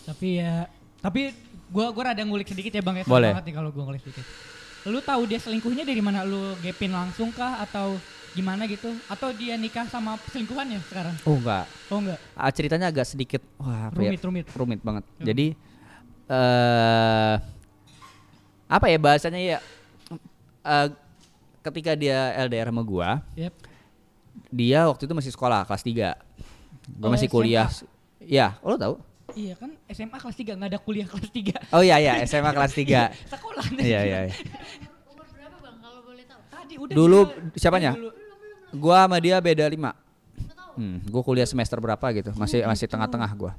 tapi 0.03 0.37
ya 0.37 0.67
tapi 0.99 1.31
gua 1.67 1.89
gua 1.89 2.11
rada 2.11 2.21
ngulik 2.21 2.45
sedikit 2.45 2.71
ya 2.71 2.81
bang 2.81 3.01
ya 3.01 3.05
Boleh. 3.05 3.31
banget 3.31 3.45
nih 3.47 3.55
kalau 3.55 3.69
gua 3.71 3.83
ngulik 3.87 4.03
sedikit 4.03 4.25
lu 4.85 4.99
tahu 4.99 5.25
dia 5.25 5.37
selingkuhnya 5.37 5.81
dari 5.81 5.97
mana 5.97 6.21
lu 6.21 6.53
gapin 6.59 6.89
langsung 6.89 7.29
kah 7.29 7.57
atau 7.59 7.97
gimana 8.31 8.65
gitu 8.65 8.91
atau 9.05 9.31
dia 9.31 9.55
nikah 9.55 9.85
sama 9.85 10.13
selingkuhannya 10.27 10.77
sekarang 10.85 11.15
Oh 11.23 11.35
enggak. 11.35 11.65
oh 11.87 11.97
enggak 11.97 12.19
Ah, 12.33 12.49
ceritanya 12.49 12.87
agak 12.87 13.05
sedikit 13.05 13.41
wah 13.55 13.87
apa 13.87 13.95
ya? 13.95 14.11
rumit 14.11 14.21
rumit 14.21 14.45
rumit 14.51 14.79
banget. 14.79 15.03
Jadi 15.17 15.55
eh 16.25 17.35
apa 18.65 18.85
ya 18.85 18.97
bahasanya 18.97 19.39
ya 19.39 19.57
eh, 20.63 20.87
ketika 21.61 21.93
dia 21.93 22.33
LDR 22.39 22.69
sama 22.69 22.81
gua, 22.81 23.21
yep. 23.33 23.53
dia 24.49 24.85
waktu 24.85 25.05
itu 25.05 25.13
masih 25.13 25.31
sekolah 25.31 25.63
kelas 25.63 25.81
3. 25.81 26.13
Gua 26.93 27.07
Oh, 27.07 27.09
masih 27.09 27.25
SMA. 27.25 27.33
kuliah. 27.33 27.69
Ya, 28.19 28.57
oh, 28.59 28.69
lo 28.69 28.77
tahu? 28.77 28.95
Iya 29.35 29.53
kan 29.53 29.71
SMA 29.87 30.15
kelas 30.15 30.33
3 30.33 30.55
nggak 30.55 30.69
ada 30.69 30.79
kuliah 30.79 31.05
kelas 31.05 31.29
3 31.29 31.71
Oh 31.71 31.79
iya 31.79 31.95
iya, 31.97 32.13
SMA 32.23 32.49
kelas 32.49 32.71
3. 32.71 33.11
sekolah 33.33 33.65
Iya 33.75 33.99
iya. 34.01 34.19
iya. 34.25 34.33
umur 35.05 35.27
berapa 35.27 35.57
bang 35.59 35.75
kalau 35.77 36.01
boleh 36.01 36.23
tahu 36.23 36.41
tadi 36.47 36.73
udah 36.75 36.93
Dulu 36.93 37.19
kita- 37.21 37.59
siapanya? 37.59 37.91
dulu. 37.93 38.09
Gua 38.73 38.97
sama 39.01 39.17
dia 39.17 39.35
beda 39.37 39.65
5. 39.65 39.91
Hmm, 40.73 40.99
gua 41.05 41.21
kuliah 41.21 41.45
semester 41.45 41.77
berapa 41.77 42.03
gitu. 42.11 42.31
Masih 42.33 42.59
Oh, 42.61 42.67
masih 42.67 42.83
gitu. 42.83 42.93
tengah-tengah 42.93 43.31
gua. 43.33 43.51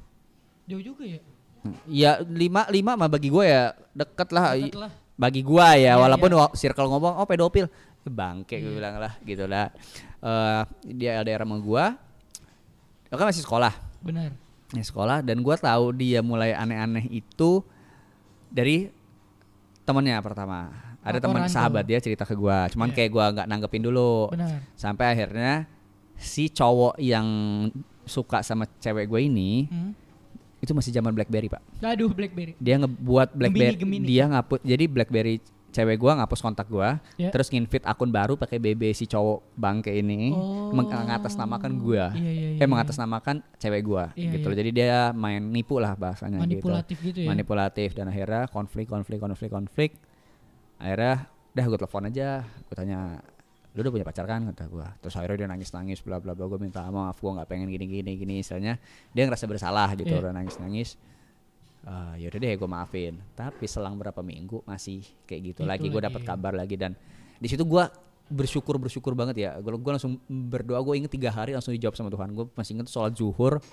jauh 0.63 0.83
juga 0.83 1.05
ya 1.07 1.21
Hmm, 1.57 1.73
Ya 1.85 2.11
lima 2.21 2.67
lima 2.67 2.93
mah 2.93 3.07
bagi 3.07 3.27
gue 3.27 3.41
ya 3.41 3.73
deket 3.91 4.29
lah. 4.29 4.53
Deket 4.53 4.77
lah. 4.77 4.91
Bagi 5.15 5.41
gua 5.41 5.73
ya 5.73 5.81
Iya, 5.87 5.93
walaupun 5.95 6.29
iya. 6.29 6.37
wa- 6.39 6.53
circle 6.53 6.85
ngomong 6.87 7.13
oh 7.15 7.25
pedofil 7.25 7.65
Ya, 7.99 8.09
bangke 8.09 8.55
gue 8.57 8.73
bilang 8.73 8.95
lah 8.97 9.17
gitu 9.21 9.43
lah. 9.43 9.73
Eh, 10.17 10.61
dia 10.91 11.17
LDR 11.17 11.41
sama 11.41 11.57
gua. 11.57 11.97
Dia 13.03 13.15
kan 13.15 13.25
masih 13.25 13.41
sekolah. 13.41 13.73
benar 13.99 14.31
Ya, 14.75 14.83
sekolah 14.83 15.23
dan 15.23 15.39
gua 15.39 15.55
tahu 15.55 15.95
dia 15.95 16.19
mulai 16.19 16.51
aneh-aneh 16.51 17.07
itu 17.07 17.63
dari 18.51 18.91
temennya 19.87 20.19
pertama. 20.19 20.71
Ada 20.99 21.23
teman 21.23 21.47
sahabat 21.47 21.87
dia 21.87 22.03
cerita 22.03 22.27
ke 22.27 22.35
gua. 22.35 22.67
Cuman 22.67 22.91
Iya. 22.91 22.95
kayak 22.99 23.11
gua 23.15 23.25
nggak 23.31 23.47
nanggepin 23.47 23.83
dulu. 23.87 24.27
benar 24.31 24.59
Sampai 24.75 25.15
akhirnya 25.15 25.71
si 26.17 26.49
cowok 26.51 26.97
yang 26.99 27.27
suka 28.07 28.41
sama 28.41 28.65
cewek 28.81 29.05
gue 29.05 29.19
ini 29.27 29.67
hmm. 29.69 29.91
itu 30.63 30.71
masih 30.73 30.89
zaman 30.95 31.13
BlackBerry, 31.13 31.51
Pak. 31.51 31.61
aduh 31.83 32.09
BlackBerry 32.09 32.57
dia 32.57 32.79
ngebuat 32.81 33.35
BlackBerry 33.35 33.77
Gemini, 33.77 34.01
Gemini. 34.01 34.05
dia 34.07 34.23
ngapus 34.25 34.59
jadi 34.63 34.83
BlackBerry 34.89 35.35
cewek 35.77 35.95
gua 35.95 36.17
ngapus 36.17 36.41
kontak 36.41 36.65
gua 36.65 36.97
Ya. 37.15 37.29
terus 37.29 37.47
nginvite 37.47 37.85
akun 37.85 38.09
baru 38.09 38.33
pakai 38.33 38.57
BB 38.57 38.89
si 38.91 39.05
cowok 39.05 39.53
bangke 39.53 39.93
ini 39.93 40.33
Oh. 40.33 40.73
mengatasnamakan 40.73 41.77
gua. 41.77 42.09
Iya, 42.11 42.19
iya, 42.19 42.31
iya, 42.33 42.47
eh 42.51 42.57
iya. 42.57 42.65
mengatasnamakan 42.65 43.35
cewek 43.55 43.81
gua 43.83 44.09
Iya, 44.11 44.33
gitu 44.33 44.49
loh. 44.49 44.57
Jadi 44.57 44.69
dia 44.73 45.13
main 45.13 45.39
nipu 45.39 45.77
lah 45.77 45.93
bahasanya 45.93 46.41
manipulatif 46.41 46.97
gitu, 46.99 47.21
ya? 47.21 47.29
Manipulatif. 47.29 47.93
Dan 47.93 48.09
akhirnya 48.09 48.49
konflik 48.49 48.89
konflik 48.89 49.21
konflik 49.21 49.49
konflik. 49.49 49.91
Akhirnya 50.77 51.29
udah 51.53 51.65
gue 51.65 51.77
telepon 51.77 52.03
aja. 52.05 52.29
Gue 52.43 52.75
tanya 52.75 53.21
lu 53.73 53.85
udah 53.85 53.93
punya 53.93 54.05
pacar 54.05 54.25
kan? 54.25 54.41
kata 54.47 54.65
gue 54.65 54.87
terus 54.99 55.13
akhirnya 55.13 55.45
dia 55.45 55.49
nangis 55.49 55.69
nangis 55.69 55.99
bla 56.01 56.17
bla 56.17 56.33
bla. 56.33 56.45
Gue 56.45 56.57
minta 56.57 56.81
maaf 56.87 57.17
gue 57.17 57.29
nggak 57.29 57.45
pengen 57.45 57.69
gini 57.69 57.85
gini. 57.87 58.11
Gini 58.15 58.33
istilahnya 58.41 58.81
dia 59.11 59.23
ngerasa 59.25 59.45
bersalah 59.45 59.93
gitu 59.93 60.09
Iya. 60.09 60.21
udah 60.23 60.33
nangis 60.33 60.57
nangis 60.57 60.89
Eh 61.87 62.27
yaudah 62.27 62.39
deh 62.43 62.51
gue 62.59 62.69
maafin. 62.69 63.13
Tapi 63.31 63.63
selang 63.63 63.95
berapa 63.95 64.19
minggu 64.19 64.67
masih 64.67 65.07
kayak 65.23 65.55
gitu 65.55 65.59
Gitu 65.63 65.69
lagi. 65.69 65.87
Gue 65.87 66.03
dapat 66.03 66.21
iya. 66.21 66.27
kabar 66.27 66.53
lagi 66.53 66.75
dan 66.75 66.91
di 67.39 67.47
situ 67.47 67.63
gue 67.63 67.83
bersyukur 68.27 68.75
bersyukur 68.75 69.15
banget 69.15 69.39
ya. 69.39 69.51
Gue 69.63 69.79
gue 69.79 69.91
langsung 69.95 70.19
berdoa 70.27 70.83
gue 70.83 70.93
inget 70.99 71.11
tiga 71.15 71.31
hari 71.31 71.55
langsung 71.55 71.71
dijawab 71.71 71.95
sama 71.95 72.11
Tuhan. 72.11 72.35
Gue 72.35 72.45
masih 72.59 72.71
inget 72.75 72.91
sholat 72.91 73.15
zuhur. 73.15 73.63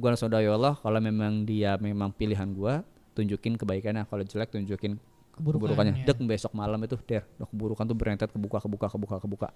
Gue 0.00 0.08
langsung 0.08 0.32
doa 0.32 0.40
ya 0.40 0.56
Allah 0.56 0.80
kalau 0.80 0.96
memang 0.96 1.44
dia 1.44 1.76
memang 1.76 2.16
pilihan 2.16 2.48
gue 2.56 2.80
tunjukin 3.12 3.60
kebaikannya. 3.60 4.08
Kalau 4.08 4.24
jelek 4.24 4.48
tunjukin 4.56 4.96
keburukannya. 5.36 5.92
Keburukannya. 5.92 5.94
dek 6.08 6.18
besok 6.24 6.56
malam 6.56 6.80
itu 6.88 6.96
der 7.04 7.28
keburukan 7.36 7.84
tuh 7.84 7.96
berentet 7.96 8.32
kebuka 8.32 8.64
kebuka 8.64 8.86
kebuka 8.88 9.16
kebuka. 9.20 9.48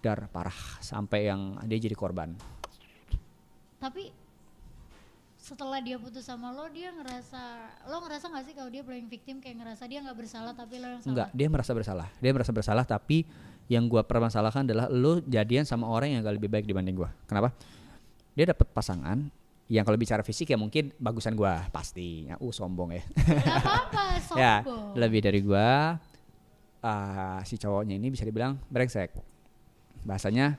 Dar 0.00 0.24
parah. 0.32 0.56
Sampai 0.80 1.28
yang 1.28 1.60
dia 1.68 1.76
jadi 1.76 1.92
korban. 1.92 2.32
Tapi 3.76 4.23
setelah 5.44 5.76
dia 5.84 6.00
putus 6.00 6.24
sama 6.24 6.56
lo 6.56 6.64
dia 6.72 6.88
ngerasa 6.88 7.42
lo 7.92 8.00
ngerasa 8.00 8.32
gak 8.32 8.44
sih 8.48 8.54
kalau 8.56 8.72
dia 8.72 8.80
playing 8.80 9.12
victim? 9.12 9.44
Kayak 9.44 9.60
ngerasa 9.60 9.84
dia 9.84 10.00
nggak 10.00 10.16
bersalah 10.16 10.56
tapi 10.56 10.80
lo 10.80 10.88
yang 10.88 11.04
salah? 11.04 11.12
Enggak 11.12 11.28
dia 11.36 11.46
merasa 11.52 11.70
bersalah. 11.76 12.08
Dia 12.16 12.32
merasa 12.32 12.50
bersalah 12.56 12.84
tapi 12.88 13.28
yang 13.68 13.84
gua 13.84 14.00
permasalahkan 14.08 14.64
adalah 14.64 14.88
lo 14.88 15.20
jadian 15.28 15.68
sama 15.68 15.84
orang 15.84 16.16
yang 16.16 16.24
gak 16.24 16.40
lebih 16.40 16.48
baik 16.48 16.64
dibanding 16.64 16.96
gua. 16.96 17.12
Kenapa? 17.28 17.52
Dia 18.32 18.56
dapat 18.56 18.72
pasangan 18.72 19.20
yang 19.68 19.84
kalau 19.84 20.00
bicara 20.00 20.24
fisik 20.24 20.48
ya 20.48 20.56
mungkin 20.56 20.96
bagusan 20.96 21.36
gua 21.36 21.68
pasti. 21.68 22.24
Ya 22.24 22.40
uh 22.40 22.52
sombong 22.56 22.96
ya. 22.96 23.04
Gak 23.04 23.60
apa-apa 23.68 24.02
ya 24.40 24.64
sombong. 24.64 24.96
lebih 24.96 25.20
dari 25.28 25.44
gua 25.44 26.00
ah, 26.80 27.44
si 27.44 27.60
cowoknya 27.60 28.00
ini 28.00 28.08
bisa 28.08 28.24
dibilang 28.24 28.56
brengsek. 28.72 29.12
Bahasanya 30.08 30.56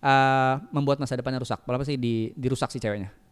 ah, 0.00 0.64
membuat 0.72 0.96
masa 0.96 1.12
depannya 1.12 1.44
rusak. 1.44 1.60
Apa 1.60 1.84
sih 1.84 2.00
di 2.00 2.32
dirusak 2.40 2.72
si 2.72 2.80
ceweknya 2.80 3.23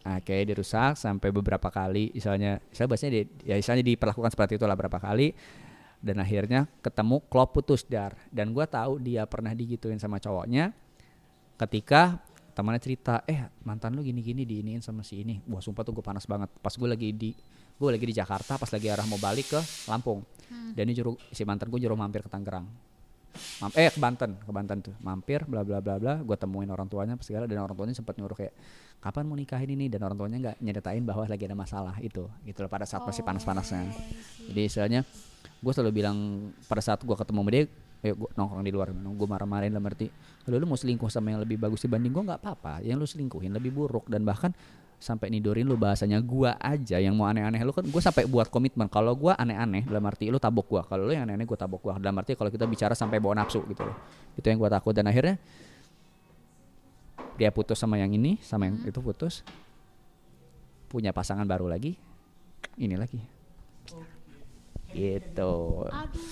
Oke, 0.00 0.32
dirusak 0.48 0.96
sampai 0.96 1.28
beberapa 1.28 1.68
kali, 1.68 2.08
misalnya, 2.16 2.56
misalnya 2.72 2.88
bahasanya 2.88 3.12
di, 3.12 3.20
ya 3.44 3.54
misalnya 3.60 3.84
diperlakukan 3.84 4.30
seperti 4.32 4.56
itulah 4.56 4.72
berapa 4.72 4.96
kali, 4.96 5.36
dan 6.00 6.16
akhirnya 6.24 6.64
ketemu 6.80 7.20
klop 7.28 7.52
putus 7.52 7.84
dar, 7.84 8.16
dan 8.32 8.56
gua 8.56 8.64
tahu 8.64 8.96
dia 8.96 9.28
pernah 9.28 9.52
digituin 9.52 10.00
sama 10.00 10.16
cowoknya, 10.16 10.72
ketika 11.60 12.16
temannya 12.56 12.80
cerita 12.80 13.24
eh 13.28 13.48
mantan 13.64 13.92
lu 13.96 14.00
gini 14.00 14.20
gini 14.20 14.42
diiniin 14.48 14.80
sama 14.80 15.04
si 15.04 15.20
ini. 15.22 15.40
Wah 15.48 15.62
sumpah 15.62 15.80
tuh 15.80 15.96
gue 15.96 16.04
panas 16.04 16.28
banget. 16.28 16.50
Pas 16.60 16.74
gue 16.74 16.88
lagi 16.88 17.08
di 17.14 17.30
gue 17.80 17.88
lagi 17.88 18.04
di 18.04 18.12
Jakarta 18.12 18.60
pas 18.60 18.68
lagi 18.68 18.90
arah 18.90 19.06
mau 19.08 19.16
balik 19.16 19.56
ke 19.56 19.60
Lampung. 19.88 20.20
Dan 20.76 20.90
ini 20.90 20.92
juru 20.92 21.16
si 21.30 21.46
mantan 21.46 21.70
gue 21.70 21.80
juru 21.80 21.94
mampir 21.94 22.20
ke 22.20 22.28
Tangerang 22.28 22.89
Mam- 23.60 23.76
eh 23.76 23.90
ke 23.92 24.00
Banten 24.00 24.30
ke 24.38 24.52
Banten 24.52 24.78
tuh. 24.80 24.94
Mampir 25.00 25.44
bla 25.46 25.62
bla 25.62 25.78
bla 25.78 25.96
bla. 26.00 26.14
Gue 26.20 26.36
temuin 26.36 26.68
orang 26.70 26.88
tuanya 26.90 27.14
segala 27.22 27.46
dan 27.46 27.62
orang 27.62 27.76
tuanya 27.76 27.94
sempat 27.94 28.18
nyuruh 28.18 28.36
kayak 28.36 28.54
kapan 29.00 29.24
mau 29.24 29.36
nikahin 29.38 29.70
ini? 29.72 29.86
Dan 29.88 30.04
orang 30.06 30.16
tuanya 30.18 30.36
nggak 30.38 30.56
nyeritain 30.60 31.02
bahwa 31.06 31.24
lagi 31.26 31.44
ada 31.46 31.56
masalah 31.56 31.96
itu. 32.02 32.26
Gitu 32.44 32.58
loh 32.60 32.70
pada 32.70 32.84
saat 32.84 33.02
masih 33.06 33.22
panas-panasnya. 33.22 33.90
Jadi 34.50 34.60
istilahnya 34.60 35.00
gue 35.60 35.72
selalu 35.72 35.92
bilang 35.92 36.16
pada 36.66 36.80
saat 36.80 37.04
gue 37.04 37.16
ketemu 37.16 37.40
sama 37.44 37.52
dia 37.52 37.64
ya 38.00 38.16
gue 38.16 38.28
nongkrong 38.32 38.64
di 38.64 38.72
luar 38.72 38.96
gue 38.96 39.28
marah-marahin 39.28 39.76
lah 39.76 39.82
berarti 39.84 40.08
kalau 40.40 40.56
lu 40.56 40.64
mau 40.64 40.80
selingkuh 40.80 41.12
sama 41.12 41.36
yang 41.36 41.44
lebih 41.44 41.60
bagus 41.60 41.84
dibanding 41.84 42.12
gue 42.12 42.24
nggak 42.32 42.40
apa-apa. 42.40 42.80
Yang 42.80 42.96
lu 42.96 43.06
selingkuhin 43.06 43.52
lebih 43.52 43.76
buruk 43.76 44.08
dan 44.08 44.24
bahkan 44.24 44.56
sampai 45.00 45.32
nidorin 45.32 45.64
lu 45.64 45.80
bahasanya 45.80 46.20
gua 46.20 46.60
aja 46.60 47.00
yang 47.00 47.16
mau 47.16 47.24
aneh-aneh. 47.24 47.64
Lu 47.64 47.72
kan 47.72 47.80
gue 47.88 48.02
sampai 48.04 48.28
buat 48.28 48.52
komitmen 48.52 48.84
kalau 48.86 49.16
gua 49.16 49.32
aneh-aneh 49.40 49.88
dalam 49.88 50.04
arti 50.04 50.28
lu 50.28 50.36
tabok 50.36 50.66
gua. 50.68 50.82
Kalau 50.84 51.08
lu 51.08 51.16
yang 51.16 51.24
aneh-aneh 51.24 51.48
gue 51.48 51.56
tabok 51.56 51.80
gua. 51.80 51.96
Dalam 51.96 52.20
arti 52.20 52.36
kalau 52.36 52.52
kita 52.52 52.68
bicara 52.68 52.92
sampai 52.92 53.16
bawa 53.16 53.40
nafsu 53.40 53.64
gitu 53.64 53.80
loh. 53.80 53.96
Itu 54.36 54.44
yang 54.44 54.60
gua 54.60 54.68
takut. 54.68 54.92
Dan 54.92 55.08
akhirnya 55.08 55.40
dia 57.40 57.48
putus 57.48 57.80
sama 57.80 57.96
yang 57.96 58.12
ini 58.12 58.36
sama 58.44 58.68
yang 58.68 58.76
itu 58.84 59.00
putus. 59.00 59.40
Punya 60.92 61.16
pasangan 61.16 61.48
baru 61.48 61.64
lagi 61.64 61.96
ini 62.76 62.92
lagi. 63.00 63.24
Gitu. 64.92 65.54
Aduh 65.88 65.96
aduh. 65.96 66.24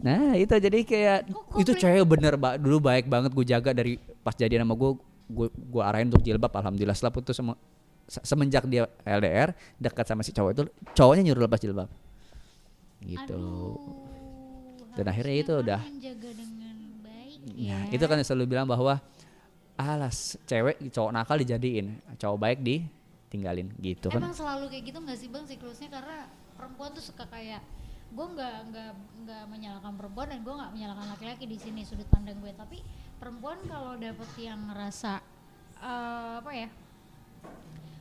Nah 0.00 0.32
itu 0.36 0.52
jadi 0.52 0.78
kayak 0.84 1.18
Kok- 1.28 1.60
itu 1.60 1.72
cewek 1.76 2.04
bener 2.08 2.34
ba- 2.36 2.56
dulu 2.56 2.80
baik 2.80 3.08
banget 3.08 3.30
gue 3.36 3.46
jaga 3.46 3.70
dari 3.72 4.00
pas 4.24 4.32
jadian 4.32 4.64
sama 4.64 4.72
gue 4.76 4.96
gue 5.30 5.48
gue 5.48 5.82
arahin 5.82 6.10
untuk 6.10 6.20
jilbab 6.20 6.50
alhamdulillah. 6.50 6.92
Setelah 6.92 7.14
putus 7.14 7.34
sama 7.34 7.54
se- 8.04 8.22
semenjak 8.22 8.66
dia 8.66 8.90
LDR 9.02 9.54
dekat 9.78 10.04
sama 10.04 10.20
si 10.20 10.34
cowok 10.34 10.50
itu 10.52 10.62
cowoknya 10.92 11.22
nyuruh 11.30 11.46
lepas 11.46 11.62
jilbab. 11.62 11.88
Gitu. 13.00 13.22
Aduh, 13.32 13.78
Dan 14.92 15.06
akhirnya 15.08 15.36
itu 15.38 15.52
kan 15.54 15.62
udah- 15.62 15.82
ya 17.56 17.78
ya. 17.78 17.78
itu 17.88 18.04
kan 18.04 18.18
selalu 18.20 18.44
bilang 18.50 18.66
bahwa 18.68 18.98
alas 19.80 20.36
cewek 20.44 20.76
cowok 20.92 21.10
nakal 21.10 21.40
dijadiin 21.40 21.96
cowok 22.18 22.38
baik 22.38 22.58
ditinggalin. 22.60 23.72
Gitu 23.80 24.12
kan. 24.12 24.20
Emang 24.20 24.36
selalu 24.36 24.68
kayak 24.68 24.84
gitu 24.92 24.98
nggak 25.00 25.18
sih 25.18 25.28
bang 25.32 25.44
siklusnya? 25.48 25.88
Karena 25.88 26.28
perempuan 26.58 26.92
tuh 26.92 27.00
suka 27.00 27.24
kayak 27.24 27.62
gue 28.10 28.26
nggak 28.26 28.54
nggak 28.68 28.90
nggak 29.24 29.42
menyalahkan 29.48 29.94
perempuan 29.94 30.26
dan 30.28 30.42
gue 30.42 30.50
nggak 30.52 30.70
menyalahkan 30.74 31.06
laki-laki 31.14 31.44
di 31.46 31.56
sini 31.56 31.80
sudut 31.86 32.10
pandang 32.10 32.36
gue. 32.42 32.52
Tapi 32.52 32.82
perempuan 33.20 33.60
kalau 33.68 34.00
dapet 34.00 34.30
yang 34.40 34.58
ngerasa 34.72 35.20
eh, 35.84 36.32
apa 36.40 36.52
ya 36.56 36.68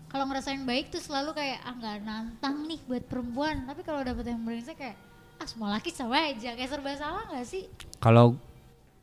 kalau 0.10 0.26
ngerasa 0.26 0.58
yang 0.58 0.66
baik 0.66 0.90
tuh 0.90 0.98
selalu 0.98 1.38
kayak 1.38 1.62
ah 1.62 1.74
nggak 1.78 1.98
nantang 2.02 2.66
nih 2.66 2.82
buat 2.90 3.06
perempuan. 3.06 3.70
Tapi 3.70 3.86
kalau 3.86 4.02
dapet 4.02 4.26
yang 4.26 4.42
brengsek 4.42 4.82
kayak 4.82 4.98
ah 5.38 5.46
semua 5.46 5.70
laki 5.78 5.94
sama 5.94 6.18
aja. 6.34 6.58
Kayak 6.58 6.70
serba 6.74 6.98
salah 6.98 7.30
nggak 7.30 7.46
sih? 7.46 7.70
Kalau 8.02 8.34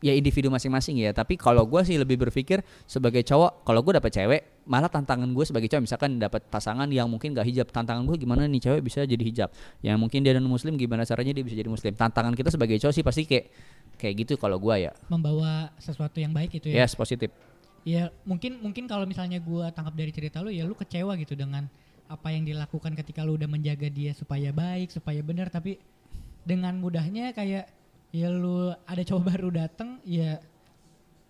ya 0.02 0.10
individu 0.18 0.50
masing-masing 0.50 0.98
ya. 0.98 1.14
Tapi 1.14 1.38
kalau 1.38 1.62
gue 1.62 1.78
sih 1.86 1.94
lebih 1.94 2.18
berpikir 2.18 2.58
sebagai 2.90 3.22
cowok 3.22 3.62
kalau 3.62 3.86
gue 3.86 3.94
dapet 3.94 4.18
cewek 4.18 4.42
malah 4.66 4.90
tantangan 4.90 5.30
gue 5.30 5.44
sebagai 5.46 5.70
cowok 5.70 5.82
misalkan 5.86 6.18
dapat 6.18 6.42
pasangan 6.50 6.90
yang 6.90 7.06
mungkin 7.06 7.32
gak 7.32 7.46
hijab. 7.46 7.70
Tantangan 7.70 8.02
gue 8.04 8.18
gimana 8.18 8.50
nih 8.50 8.60
cewek 8.60 8.82
bisa 8.82 9.06
jadi 9.06 9.22
hijab? 9.22 9.50
Yang 9.80 9.96
mungkin 10.02 10.26
dia 10.26 10.34
dan 10.34 10.44
muslim 10.44 10.74
gimana 10.74 11.06
caranya 11.06 11.32
dia 11.32 11.44
bisa 11.46 11.56
jadi 11.56 11.70
muslim? 11.70 11.94
Tantangan 11.94 12.34
kita 12.34 12.50
sebagai 12.50 12.76
cowok 12.82 12.94
sih 12.94 13.04
pasti 13.06 13.22
kayak 13.24 13.46
kayak 13.96 14.14
gitu 14.26 14.34
kalau 14.36 14.58
gue 14.58 14.90
ya. 14.90 14.92
Membawa 15.06 15.70
sesuatu 15.78 16.18
yang 16.18 16.34
baik 16.34 16.58
gitu 16.58 16.68
ya. 16.68 16.84
yes 16.84 16.98
positif. 16.98 17.30
Ya 17.86 18.10
mungkin 18.26 18.58
mungkin 18.58 18.90
kalau 18.90 19.06
misalnya 19.06 19.38
gua 19.38 19.70
tangkap 19.70 19.94
dari 19.94 20.10
cerita 20.10 20.42
lu 20.42 20.50
ya 20.50 20.66
lu 20.66 20.74
kecewa 20.74 21.14
gitu 21.22 21.38
dengan 21.38 21.70
apa 22.10 22.34
yang 22.34 22.42
dilakukan 22.42 22.98
ketika 22.98 23.22
lu 23.22 23.38
udah 23.38 23.46
menjaga 23.46 23.86
dia 23.86 24.10
supaya 24.10 24.50
baik, 24.50 24.90
supaya 24.90 25.22
benar. 25.22 25.54
Tapi 25.54 25.78
dengan 26.42 26.74
mudahnya 26.82 27.30
kayak 27.30 27.70
ya 28.10 28.28
lu 28.30 28.74
ada 28.74 29.02
cowok 29.06 29.22
baru 29.30 29.48
dateng 29.54 30.02
ya 30.02 30.42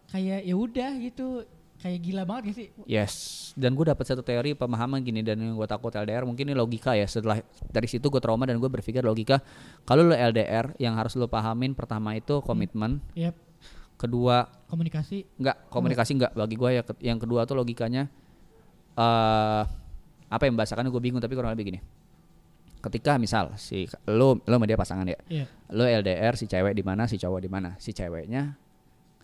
kayak 0.08 0.48
ya 0.48 0.54
udah 0.56 0.90
gitu 1.02 1.44
kayak 1.76 1.98
gila 2.02 2.22
banget 2.24 2.42
gak 2.50 2.56
sih? 2.56 2.68
yes 2.88 3.14
dan 3.56 3.72
gue 3.76 3.84
dapat 3.88 4.04
satu 4.04 4.24
teori 4.24 4.56
pemahaman 4.56 5.00
gini 5.04 5.20
dan 5.20 5.40
yang 5.40 5.54
gue 5.56 5.68
takut 5.68 5.92
LDR 5.92 6.24
mungkin 6.24 6.48
ini 6.48 6.56
logika 6.56 6.96
ya 6.96 7.04
setelah 7.04 7.40
dari 7.68 7.88
situ 7.88 8.08
gue 8.08 8.20
trauma 8.20 8.44
dan 8.48 8.56
gue 8.56 8.68
berpikir 8.68 9.04
logika 9.04 9.40
kalau 9.84 10.08
lo 10.08 10.16
LDR 10.16 10.72
yang 10.80 10.96
harus 10.96 11.16
lo 11.16 11.28
pahamin 11.28 11.72
pertama 11.76 12.16
itu 12.16 12.40
komitmen 12.44 13.00
Ya 13.16 13.32
kedua 13.96 14.48
komunikasi 14.68 15.24
Enggak, 15.40 15.56
komunikasi 15.72 16.10
enggak 16.20 16.32
bagi 16.36 16.56
gua 16.56 16.70
ya. 16.72 16.82
Yang 17.00 17.18
kedua 17.24 17.48
tuh 17.48 17.56
logikanya 17.56 18.12
eh 18.96 19.64
apa 20.26 20.42
yang 20.42 20.58
membahasakannya 20.58 20.90
gue 20.90 21.02
bingung 21.02 21.22
tapi 21.22 21.32
kurang 21.32 21.54
lebih 21.56 21.72
gini. 21.72 21.80
Ketika 22.82 23.16
misal 23.16 23.56
si 23.56 23.88
lo 24.06 24.38
lo 24.44 24.54
sama 24.60 24.68
dia 24.68 24.78
pasangan 24.78 25.06
ya. 25.08 25.18
ya 25.32 25.46
Lo 25.72 25.88
LDR 25.88 26.36
si 26.38 26.46
cewek 26.46 26.76
di 26.76 26.84
mana, 26.84 27.08
si 27.08 27.16
cowok 27.16 27.40
di 27.40 27.50
mana. 27.50 27.74
Si 27.80 27.90
ceweknya 27.96 28.58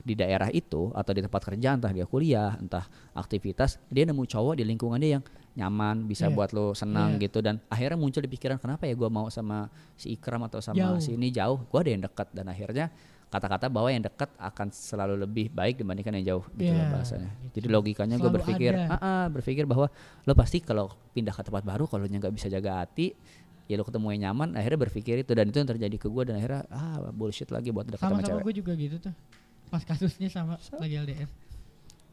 di 0.03 0.15
daerah 0.15 0.51
itu 0.51 0.91
atau 0.93 1.13
di 1.13 1.23
tempat 1.23 1.43
kerja 1.43 1.75
entah 1.75 1.89
dia 1.89 2.05
kuliah, 2.05 2.59
entah 2.59 2.83
aktivitas, 3.15 3.79
dia 3.87 4.03
nemu 4.03 4.23
cowok 4.23 4.59
di 4.59 4.65
lingkungan 4.65 4.99
dia 4.99 5.17
yang 5.17 5.25
nyaman, 5.53 6.05
bisa 6.05 6.27
Iya. 6.27 6.35
buat 6.35 6.51
lo 6.51 6.73
senang 6.73 7.17
Iya. 7.17 7.29
gitu 7.29 7.39
dan 7.39 7.61
akhirnya 7.69 7.95
muncul 7.95 8.19
di 8.19 8.27
pikiran 8.27 8.57
kenapa 8.57 8.89
ya 8.89 8.95
gua 8.95 9.07
mau 9.07 9.29
sama 9.29 9.69
si 9.95 10.11
Ikram 10.11 10.43
atau 10.43 10.59
sama 10.59 10.75
Jauh. 10.75 10.99
si 10.99 11.13
ini 11.13 11.29
jauh, 11.29 11.61
gua 11.69 11.81
ada 11.81 11.91
yang 11.91 12.03
dekat 12.03 12.29
dan 12.33 12.49
akhirnya 12.49 12.89
kata-kata 13.29 13.69
bahwa 13.69 13.89
yang 13.89 14.03
dekat 14.03 14.29
akan 14.37 14.69
selalu 14.69 15.17
lebih 15.19 15.49
baik 15.49 15.81
dibandingkan 15.81 16.21
yang 16.21 16.27
jauh 16.37 16.45
gitu 16.53 16.69
loh 16.69 16.85
Iya, 16.85 16.93
bahasanya. 16.93 17.31
gitu. 17.43 17.53
Jadi 17.61 17.67
logikanya 17.71 18.17
gue 18.19 18.29
berpikir, 18.31 18.73
ah, 18.77 18.93
ah, 18.95 19.25
berpikir 19.29 19.65
bahwa 19.65 19.89
lo 20.23 20.33
pasti 20.37 20.61
kalau 20.61 20.93
pindah 21.13 21.33
ke 21.33 21.41
tempat 21.41 21.65
baru 21.65 21.85
kalau 21.87 22.05
nggak 22.05 22.29
bisa 22.29 22.53
jaga 22.53 22.85
hati, 22.85 23.17
ya 23.65 23.77
lo 23.77 23.89
ketemu 23.89 24.13
yang 24.13 24.23
nyaman, 24.29 24.53
akhirnya 24.53 24.85
berpikir 24.85 25.21
itu 25.21 25.33
dan 25.33 25.49
itu 25.49 25.57
yang 25.57 25.71
terjadi 25.71 25.97
ke 25.97 26.09
gue 26.09 26.23
dan 26.29 26.35
akhirnya 26.37 26.61
ah 26.69 27.09
bullshit 27.09 27.49
lagi 27.49 27.73
buat 27.73 27.89
dekat 27.89 28.05
sama, 28.05 28.11
sama 28.11 28.21
sama 28.21 28.29
cewek. 28.29 28.43
gue 28.45 28.55
juga 28.61 28.73
gitu 28.77 28.97
tuh 29.01 29.15
pas 29.73 29.81
kasusnya 29.89 30.29
sama 30.29 30.61
lagi 30.77 31.01
LDR. 31.01 31.31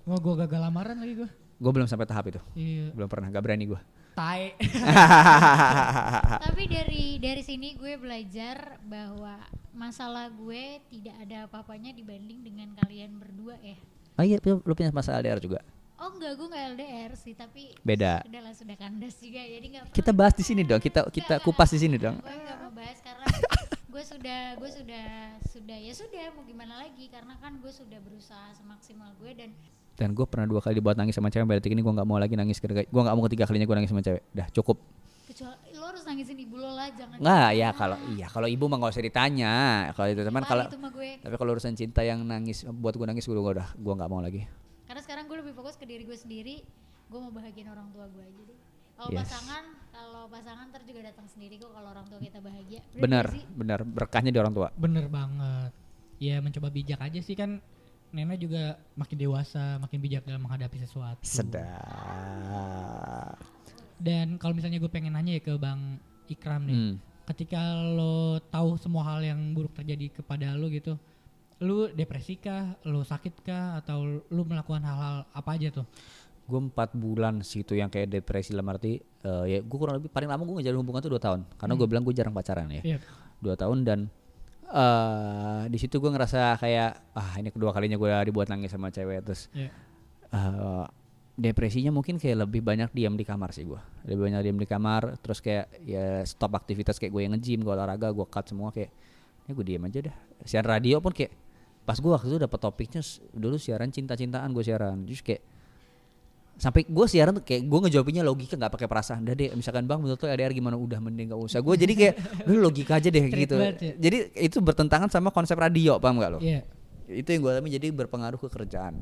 Wah 0.08 0.16
gue 0.16 0.34
gagal 0.48 0.60
lamaran 0.64 0.96
lagi 0.96 1.20
gue. 1.20 1.30
Gue 1.60 1.72
belum 1.76 1.92
sampai 1.92 2.08
tahap 2.08 2.32
itu, 2.32 2.40
Iya. 2.56 2.96
belum 2.96 3.12
pernah, 3.12 3.28
gak 3.28 3.44
berani 3.44 3.68
gue. 3.68 3.80
Tai. 4.16 4.56
tapi 6.48 6.64
dari 6.72 7.20
dari 7.20 7.44
sini 7.44 7.76
gue 7.76 8.00
belajar 8.00 8.80
bahwa 8.88 9.36
masalah 9.76 10.32
gue 10.32 10.80
tidak 10.88 11.16
ada 11.20 11.52
apa-apanya 11.52 11.92
dibanding 11.92 12.44
dengan 12.48 12.72
kalian 12.80 13.16
berdua 13.16 13.56
ya 13.60 13.80
oh 14.20 14.24
iya, 14.28 14.38
lo 14.44 14.60
lo 14.60 14.74
punya 14.76 14.92
masalah 14.92 15.24
LDR 15.24 15.40
juga. 15.40 15.60
Oh 16.00 16.16
enggak, 16.16 16.40
gue 16.40 16.48
enggak 16.48 16.66
LDR 16.80 17.12
sih, 17.20 17.36
tapi 17.36 17.76
Beda. 17.84 18.24
Sudah 18.24 18.42
lah, 18.44 18.54
sudah 18.56 18.76
kandas 18.80 19.16
juga, 19.20 19.44
jadi 19.44 19.66
enggak 19.68 19.84
Kita 19.92 20.12
bahas 20.16 20.32
di 20.36 20.44
sini 20.48 20.64
dong, 20.64 20.80
kita 20.80 21.12
kita 21.12 21.44
kupas 21.44 21.76
di 21.76 21.80
sini 21.80 21.96
dong. 22.00 22.20
Gue 22.24 22.36
enggak 22.36 22.58
mau 22.64 22.72
bahas 22.72 23.00
gue 24.00 24.08
sudah, 24.08 24.56
gue 24.56 24.70
sudah, 24.72 25.08
sudah 25.44 25.76
ya 25.76 25.92
sudah 25.92 26.32
mau 26.32 26.48
gimana 26.48 26.88
lagi 26.88 27.12
karena 27.12 27.36
kan 27.44 27.60
gue 27.60 27.68
sudah 27.68 28.00
berusaha 28.00 28.56
semaksimal 28.56 29.12
gue 29.20 29.36
dan 29.36 29.52
Dan 30.00 30.16
gue 30.16 30.24
pernah 30.24 30.48
dua 30.48 30.64
kali 30.64 30.80
dibuat 30.80 30.96
nangis 30.96 31.20
sama 31.20 31.28
cewek, 31.28 31.44
berarti 31.44 31.68
ini 31.76 31.84
gue 31.84 31.92
nggak 31.92 32.08
mau 32.08 32.16
lagi 32.16 32.40
nangis. 32.40 32.64
Gue 32.64 32.72
nggak 32.88 33.12
mau 33.12 33.28
ketiga 33.28 33.44
kalinya 33.44 33.68
gue 33.68 33.76
nangis 33.76 33.92
sama 33.92 34.00
cewek. 34.00 34.24
Dah 34.32 34.48
cukup. 34.56 34.80
kecuali 35.28 35.76
lo 35.76 35.86
harus 35.92 36.08
nangisin 36.08 36.40
ibu 36.40 36.56
lo 36.56 36.72
lah, 36.72 36.88
jangan. 36.96 37.20
Nggak 37.20 37.50
ya 37.60 37.70
kalau 37.76 37.98
iya 38.16 38.28
kalau 38.32 38.48
ibu 38.48 38.64
mah 38.72 38.80
nggak 38.80 38.96
usah 38.96 39.04
ditanya. 39.04 39.54
Kalau 39.92 40.08
itu 40.08 40.22
teman 40.24 40.42
kalau 40.48 40.64
tapi 41.20 41.36
kalau 41.36 41.52
urusan 41.52 41.76
cinta 41.76 42.00
yang 42.00 42.24
nangis 42.24 42.64
buat 42.64 42.96
gue 42.96 43.04
nangis 43.04 43.28
gue 43.28 43.36
udah 43.36 43.76
gue 43.76 43.94
nggak 44.00 44.08
mau 44.10 44.24
lagi. 44.24 44.48
Karena 44.88 45.04
sekarang 45.04 45.28
gue 45.28 45.38
lebih 45.44 45.52
fokus 45.60 45.76
ke 45.76 45.84
diri 45.84 46.08
gue 46.08 46.16
sendiri, 46.16 46.64
gue 47.12 47.20
mau 47.20 47.36
bahagiain 47.36 47.68
orang 47.68 47.92
tua 47.92 48.08
gue 48.08 48.24
aja 48.24 48.42
deh. 48.48 48.60
Kalau 48.96 49.12
Yes. 49.12 49.20
pasangan, 49.28 49.64
pasangan 50.30 50.70
ntar 50.70 50.82
juga 50.86 51.02
datang 51.10 51.28
sendiri 51.28 51.58
kok 51.58 51.74
kalau 51.74 51.90
orang 51.90 52.06
tua 52.06 52.20
kita 52.22 52.40
bahagia. 52.40 52.80
Bener 52.94 53.26
Bener 53.28 53.50
bener 53.58 53.80
berkahnya 53.84 54.32
di 54.32 54.40
orang 54.40 54.54
tua. 54.54 54.68
Bener 54.78 55.10
banget. 55.10 55.72
Ya 56.22 56.38
mencoba 56.40 56.70
bijak 56.70 57.02
aja 57.02 57.20
sih 57.20 57.36
kan 57.36 57.60
Nena 58.10 58.34
juga 58.34 58.74
makin 58.98 59.18
dewasa, 59.22 59.78
makin 59.78 60.02
bijak 60.02 60.26
dalam 60.26 60.42
menghadapi 60.42 60.82
sesuatu. 60.82 61.22
Sedap. 61.22 61.70
Dan 64.02 64.42
kalau 64.42 64.58
misalnya 64.58 64.82
gue 64.82 64.90
pengen 64.90 65.14
nanya 65.14 65.38
ya 65.38 65.42
ke 65.46 65.54
Bang 65.62 66.02
Ikram 66.26 66.66
nih, 66.66 66.74
Hmm. 66.74 66.96
ketika 67.30 67.62
lo 67.86 68.42
tahu 68.50 68.82
semua 68.82 69.06
hal 69.06 69.22
yang 69.22 69.54
buruk 69.54 69.78
terjadi 69.78 70.10
kepada 70.10 70.58
lo 70.58 70.74
gitu, 70.74 70.98
lu 71.62 71.92
depresi 71.94 72.40
kah, 72.40 72.80
lo 72.88 73.06
sakit 73.06 73.46
kah, 73.46 73.78
atau 73.78 74.24
lu 74.26 74.42
melakukan 74.42 74.82
hal-hal 74.82 75.30
apa 75.30 75.50
aja 75.54 75.70
tuh? 75.70 75.86
Gue 76.50 76.60
empat 76.60 76.98
bulan 76.98 77.46
situ 77.46 77.78
yang 77.78 77.88
kayak 77.88 78.10
depresi 78.10 78.52
dalam 78.52 78.66
arti 78.68 78.98
eh, 78.98 79.46
ya 79.46 79.60
gue 79.62 79.78
kurang 79.78 80.02
lebih 80.02 80.10
paling 80.10 80.26
lama 80.26 80.42
gue 80.42 80.56
ngejalin 80.58 80.80
hubungan 80.82 81.00
tuh 81.00 81.12
dua 81.14 81.22
tahun. 81.22 81.46
Karena 81.56 81.74
gue 81.78 81.86
bilang 81.86 82.02
gue 82.02 82.12
jarang 82.12 82.34
pacaran 82.34 82.66
ya. 82.74 82.82
Iya. 82.82 82.98
dua 83.40 83.54
tahun 83.54 83.86
dan 83.86 84.00
eh 84.70 85.64
di 85.66 85.78
situ 85.78 85.98
gue 85.98 86.10
ngerasa 86.10 86.58
kayak 86.58 86.92
ah 87.14 87.34
ini 87.38 87.50
kedua 87.50 87.70
kalinya 87.70 87.96
gue 87.96 88.10
dibuat 88.26 88.50
nangis 88.50 88.70
sama 88.70 88.90
cewek. 88.90 89.22
Terus 89.24 89.50
Iya. 89.54 89.70
eh, 90.30 90.86
depresinya 91.40 91.90
mungkin 91.90 92.20
kayak 92.20 92.44
lebih 92.44 92.60
banyak 92.60 92.92
diam 92.92 93.16
di 93.16 93.24
kamar 93.24 93.56
sih 93.56 93.64
gue 93.64 93.80
lebih 94.04 94.28
banyak 94.28 94.42
diam 94.44 94.60
di 94.60 94.68
kamar 94.68 95.16
terus 95.24 95.40
kayak 95.40 95.72
ya 95.88 96.20
stop 96.28 96.52
aktivitas 96.52 97.00
kayak 97.00 97.16
gue 97.16 97.22
yang 97.24 97.32
nge-gym 97.32 97.64
gue 97.64 97.72
olahraga 97.72 98.12
gue 98.12 98.28
cut 98.28 98.44
semua 98.44 98.76
kayak 98.76 98.92
ya 99.48 99.52
gue 99.56 99.66
diam 99.66 99.88
aja 99.88 100.00
dah. 100.12 100.16
Siaran 100.44 100.68
radio 100.70 101.00
pun 101.00 101.16
kayak 101.16 101.32
pas 101.82 101.98
gue 101.98 102.12
waktu 102.12 102.28
itu 102.28 102.38
dapet 102.38 102.60
topiknya 102.60 103.02
dulu 103.32 103.56
siaran 103.58 103.90
cinta-cintaan 103.90 104.52
gue 104.52 104.62
siaran. 104.62 105.08
Terus 105.08 105.24
kayak 105.24 105.42
sampai 106.60 106.84
gue 106.84 107.06
siaran 107.08 107.32
tuh 107.34 107.42
kayak 107.42 107.64
gue 107.64 107.80
ngejawabinnya 107.82 108.20
logika 108.22 108.54
nggak 108.54 108.70
pakai 108.70 108.86
perasaan 108.86 109.24
udah 109.24 109.32
deh 109.32 109.50
misalkan 109.54 109.84
bang 109.84 109.96
menurut 109.98 110.20
lo 110.20 110.28
LDR 110.28 110.52
gimana 110.52 110.76
udah 110.76 111.00
mending 111.00 111.32
gak 111.32 111.40
usah 111.40 111.60
gue 111.60 111.72
jadi 111.74 111.94
kayak 111.96 112.16
lu 112.48 112.60
logika 112.60 113.00
aja 113.00 113.08
deh 113.08 113.26
gitu 113.26 113.56
ya. 113.56 113.72
jadi 113.96 114.18
itu 114.36 114.60
bertentangan 114.60 115.08
sama 115.08 115.30
konsep 115.30 115.56
radio 115.56 115.96
paham 115.98 116.20
gak 116.20 116.30
lo 116.30 116.40
Iya. 116.40 116.68
itu 117.08 117.26
yang 117.26 117.42
gue 117.42 117.52
alami 117.54 117.70
jadi 117.72 117.88
berpengaruh 117.90 118.38
ke 118.38 118.48
kerjaan 118.50 119.00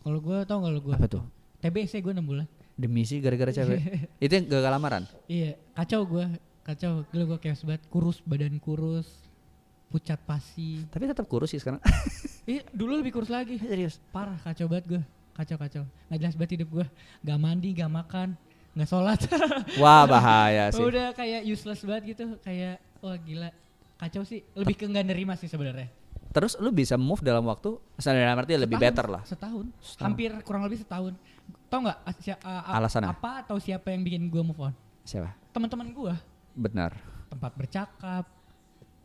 Kalau 0.00 0.18
gue 0.18 0.38
tau 0.42 0.58
gak 0.58 0.72
lo 0.72 0.80
gue? 0.80 0.94
apa 0.94 1.06
tuh 1.06 1.24
TBC 1.58 1.98
gue 2.00 2.12
6 2.12 2.22
bulan. 2.22 2.46
demi 2.72 3.02
sih 3.02 3.18
gara-gara 3.18 3.50
cewek 3.50 3.82
itu 4.24 4.32
yang 4.32 4.46
gagal 4.46 4.70
lamaran 4.70 5.02
Iya, 5.26 5.58
kacau 5.72 6.06
gue, 6.06 6.24
kacau. 6.62 7.02
Gila 7.08 7.24
gue 7.26 7.38
kayak 7.40 7.58
banget, 7.60 7.82
kurus, 7.88 8.22
badan 8.22 8.56
kurus, 8.56 9.10
pucat 9.88 10.20
pasi. 10.20 10.86
tapi 10.86 11.04
tetap 11.04 11.26
kurus 11.26 11.50
sih 11.50 11.58
sekarang 11.58 11.82
Iya, 12.44 12.62
dulu 12.70 12.94
lebih 12.96 13.10
kurus 13.10 13.26
lagi. 13.26 13.58
serius 13.64 13.98
Parah, 14.08 14.38
kacau 14.38 14.70
banget 14.70 14.86
gue. 14.86 15.02
Kacau, 15.36 15.56
kacau. 15.56 15.84
Nggak 16.08 16.18
jelas 16.18 16.34
banget 16.34 16.52
hidup 16.56 16.68
gue. 16.72 16.86
Gak 17.20 17.36
mandi, 17.36 17.68
gak 17.70 17.92
makan, 17.92 18.28
gak 18.72 18.88
sholat. 18.88 19.20
wah 19.82 20.04
bahaya 20.04 20.72
sih 20.72 20.80
Udah 20.80 21.12
kayak 21.12 21.44
useless 21.44 21.84
banget 21.84 22.16
gitu. 22.16 22.40
Kayak, 22.40 22.80
wah 22.98 23.14
gila. 23.14 23.52
Kacau 23.96 24.22
sih. 24.22 24.40
Lebih 24.52 24.74
ke 24.74 24.84
nggak 24.84 25.06
nerima 25.06 25.32
sih 25.34 25.46
sebenarnya. 25.46 25.92
terus 26.28 26.52
lu 26.54 26.68
bisa 26.68 26.96
move 26.96 27.24
dalam 27.24 27.40
waktu 27.42 27.80
dalam 27.96 28.36
arti 28.36 28.52
lebih 28.54 28.76
better 28.76 29.08
lah 29.08 29.24
Setahun. 29.24 29.72
Setahun. 29.78 30.04
Hampir 30.04 30.28
kurang 30.44 30.64
lebih 30.64 30.76
setahun. 30.78 31.16
Tau 31.66 31.80
nggak 31.80 31.98
as- 32.04 32.20
si- 32.20 32.28
a- 32.28 32.40
a- 32.44 32.76
Alasannya? 32.76 33.08
apa 33.08 33.40
atau 33.40 33.56
siapa 33.56 33.88
yang 33.88 34.04
bikin 34.04 34.28
gue 34.28 34.42
move 34.44 34.60
on? 34.60 34.74
siapa 35.00 35.32
Teman-teman 35.52 35.88
gue. 35.88 36.12
benar 36.52 36.92
tempat 37.28 37.52
bercakap 37.52 38.24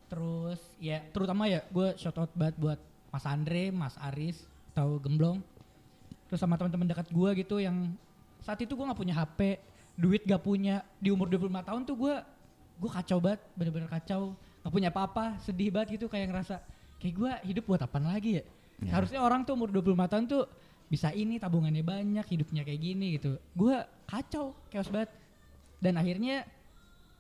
terus 0.08 0.60
ya 0.78 1.00
terutama 1.10 1.48
ya 1.48 1.64
gue 1.66 1.96
shout 1.96 2.16
out 2.16 2.32
banget 2.34 2.56
buat 2.58 2.80
Mas 3.08 3.24
Andre, 3.24 3.72
Mas 3.72 3.96
Aris, 4.02 4.44
tahu 4.72 5.00
Gemblong 5.00 5.40
terus 6.32 6.40
sama 6.40 6.56
teman-teman 6.56 6.88
dekat 6.88 7.12
gue 7.12 7.30
gitu 7.44 7.60
yang 7.60 7.92
saat 8.40 8.58
itu 8.64 8.72
gue 8.72 8.86
nggak 8.88 9.00
punya 9.00 9.16
HP 9.20 9.60
duit 10.00 10.24
gak 10.24 10.42
punya. 10.42 10.82
Di 10.98 11.12
umur 11.12 11.28
25 11.28 11.68
tahun 11.68 11.82
tuh 11.84 11.96
gue 12.00 12.16
gue 12.82 12.90
kacau 12.90 13.18
banget 13.20 13.42
bener-bener 13.54 13.90
kacau. 13.92 14.34
Nggak 14.64 14.74
punya 14.74 14.90
apa-apa 14.90 15.26
sedih 15.44 15.70
banget 15.70 16.00
gitu 16.00 16.06
kayak 16.08 16.32
ngerasa 16.32 16.64
kayak 17.04 17.14
gue 17.14 17.32
hidup 17.52 17.64
buat 17.68 17.82
apa 17.84 18.00
lagi 18.00 18.42
ya? 18.42 18.46
Ya. 18.82 18.98
harusnya 18.98 19.22
orang 19.22 19.46
tuh 19.46 19.54
umur 19.54 19.70
25 19.70 19.94
tahun 20.10 20.26
tuh 20.26 20.50
bisa 20.90 21.14
ini 21.14 21.38
tabungannya 21.38 21.86
banyak 21.86 22.26
hidupnya 22.26 22.66
kayak 22.66 22.82
gini 22.82 23.20
gitu. 23.20 23.38
Gue 23.54 23.78
kacau 24.10 24.58
chaos 24.74 24.90
banget. 24.90 25.14
Dan 25.82 25.98
akhirnya 25.98 26.46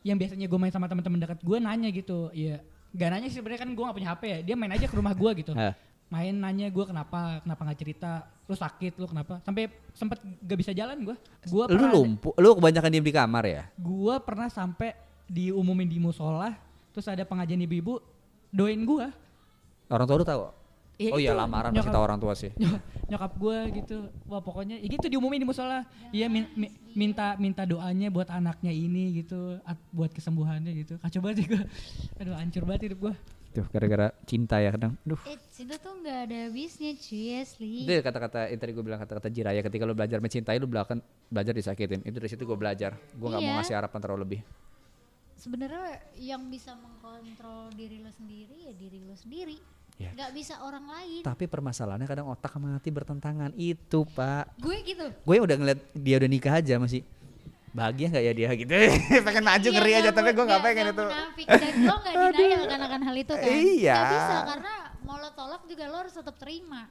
yang 0.01 0.17
biasanya 0.17 0.49
gue 0.49 0.57
main 0.57 0.73
sama 0.73 0.89
teman-teman 0.89 1.21
dekat 1.21 1.39
gue 1.45 1.57
nanya 1.61 1.89
gitu 1.93 2.33
ya 2.33 2.57
gak 2.91 3.09
nanya 3.13 3.27
sih 3.29 3.37
sebenarnya 3.37 3.61
kan 3.63 3.69
gue 3.69 3.83
gak 3.85 3.97
punya 4.01 4.09
HP 4.17 4.23
ya 4.25 4.39
dia 4.41 4.55
main 4.57 4.73
aja 4.73 4.85
ke 4.89 4.95
rumah 4.97 5.13
gue 5.13 5.31
gitu 5.45 5.53
main 6.11 6.35
nanya 6.35 6.67
gue 6.67 6.83
kenapa 6.83 7.39
kenapa 7.39 7.61
nggak 7.63 7.79
cerita 7.79 8.11
lu 8.45 8.53
sakit 8.53 8.99
lu 8.99 9.07
kenapa. 9.07 9.39
Sampai 9.41 9.71
sempet 9.91 10.19
gak 10.43 10.59
bisa 10.59 10.71
jalan 10.71 10.99
gue 11.01 11.15
gue 11.47 11.63
lu 11.71 11.85
lumpuh 11.87 12.35
lu 12.35 12.51
kebanyakan 12.53 12.91
diem 12.91 13.01
di 13.01 13.15
kamar 13.15 13.43
ya? 13.43 13.63
Gue 13.73 14.19
pernah 14.19 14.51
sampai 14.51 14.91
diumumin 15.25 15.87
di 15.87 15.97
musola 15.97 16.51
terus 16.91 17.07
ada 17.07 17.23
pengajian 17.23 17.63
ibu-ibu 17.63 18.03
doain 18.51 18.83
gue 18.83 19.07
orang 19.87 20.05
tua 20.05 20.17
lu 20.17 20.27
tahu? 20.27 20.43
Ya 20.99 21.09
oh 21.09 21.17
iya 21.17 21.33
lamaran 21.33 21.71
pasti 21.71 21.81
nyokap- 21.81 21.95
tahu 21.95 22.03
orang 22.03 22.19
tua 22.19 22.33
sih. 22.35 22.51
Nyok- 22.53 22.83
nyokap 23.09 23.31
gue 23.33 23.57
gitu. 23.73 23.97
Wah 24.27 24.37
pokoknya 24.37 24.77
ya 24.77 24.87
gitu 24.87 25.07
diumumin 25.07 25.41
di 25.41 25.47
musola. 25.47 25.81
Iya 26.11 26.27
min- 26.27 26.51
mi- 26.53 26.69
minta 26.93 27.33
minta 27.35 27.65
doanya 27.65 28.11
buat 28.11 28.29
anaknya 28.29 28.69
ini 28.69 29.17
gitu 29.17 29.57
at- 29.63 29.81
buat 29.89 30.11
kesembuhannya 30.11 30.75
gitu. 30.77 30.99
Kacau 30.99 31.23
banget 31.23 31.41
sih 31.41 31.47
gue 31.49 31.61
aduh 32.19 32.35
hancur 32.37 32.63
banget 32.63 32.91
hidup 32.91 33.09
gue 33.09 33.13
tuh 33.51 33.65
gara-gara 33.67 34.09
cinta 34.23 34.57
ya 34.57 34.71
kadang 34.71 34.95
duh 35.01 35.19
Eh, 35.23 35.35
cinta 35.47 35.75
tuh 35.75 35.93
nggak 35.95 36.17
ada 36.25 36.37
habisnya 36.45 36.91
cuy 36.93 37.37
asli. 37.37 37.83
itu 37.83 37.91
ya 37.91 38.01
kata-kata 38.01 38.47
itu 38.47 38.57
tadi 38.57 38.71
gue 38.71 38.81
bilang 38.81 38.97
kata-kata 38.97 39.27
jiraya 39.27 39.59
ketika 39.59 39.83
lu 39.83 39.91
belajar 39.91 40.17
mencintai 40.17 40.55
lu 40.55 40.65
belakang 40.65 40.97
belajar 41.27 41.51
disakitin 41.51 42.01
itu 42.01 42.15
dari 42.15 42.27
situ 42.27 42.41
gue 42.41 42.55
belajar 42.55 42.95
gue 42.95 43.27
nggak 43.27 43.39
mau 43.39 43.47
Iya. 43.47 43.57
ngasih 43.59 43.75
harapan 43.75 43.99
terlalu 43.99 44.21
lebih 44.23 44.41
Sebenarnya 45.33 45.87
yang 46.15 46.47
bisa 46.47 46.75
mengkontrol 46.75 47.73
diri 47.73 47.97
lo 47.97 48.09
sendiri 48.09 48.55
ya 48.61 48.71
diri 48.71 49.01
lo 49.01 49.15
sendiri. 49.15 49.57
Iya. 49.97 50.13
Nggak 50.13 50.31
bisa 50.33 50.61
orang 50.61 50.85
lain. 50.87 51.21
tapi 51.21 51.45
permasalahannya 51.45 52.05
kadang 52.05 52.25
otak 52.25 52.49
sama 52.49 52.73
hati 52.73 52.89
bertentangan 52.89 53.49
itu 53.53 54.05
pak 54.07 54.53
Gue 54.57 54.81
gitu. 54.81 55.05
gue 55.09 55.35
udah 55.37 55.55
ngeliat 55.55 55.79
dia 55.93 56.15
udah 56.15 56.29
nikah 56.29 56.53
aja 56.55 56.77
masih 56.77 57.01
bahagia 57.71 58.07
nggak 58.09 58.23
ya 58.23 58.33
dia 58.33 58.49
gitu 58.51 58.73
pengen 59.27 59.43
maju 59.43 59.63
Iya, 59.63 59.75
ngeri 59.75 59.91
aja 59.95 60.11
tapi 60.11 60.29
gue 60.31 60.43
nggak 60.43 60.61
pengen 60.61 60.85
itu 60.87 61.03
munafik. 61.03 61.45
Dan 61.47 61.73
lo 61.87 61.95
nggak 61.97 62.15
denial 62.31 62.63
kan 62.65 62.79
akan 62.81 63.01
hal 63.01 63.15
itu 63.17 63.33
kan. 63.33 63.47
Iya. 63.47 63.95
Nggak 63.95 64.11
bisa 64.11 64.35
karena 64.45 64.73
mau 65.01 65.15
lo 65.15 65.29
tolak 65.31 65.61
juga 65.65 65.83
lo 65.87 65.97
harus 65.99 66.11
tetap 66.11 66.35
terima. 66.35 66.81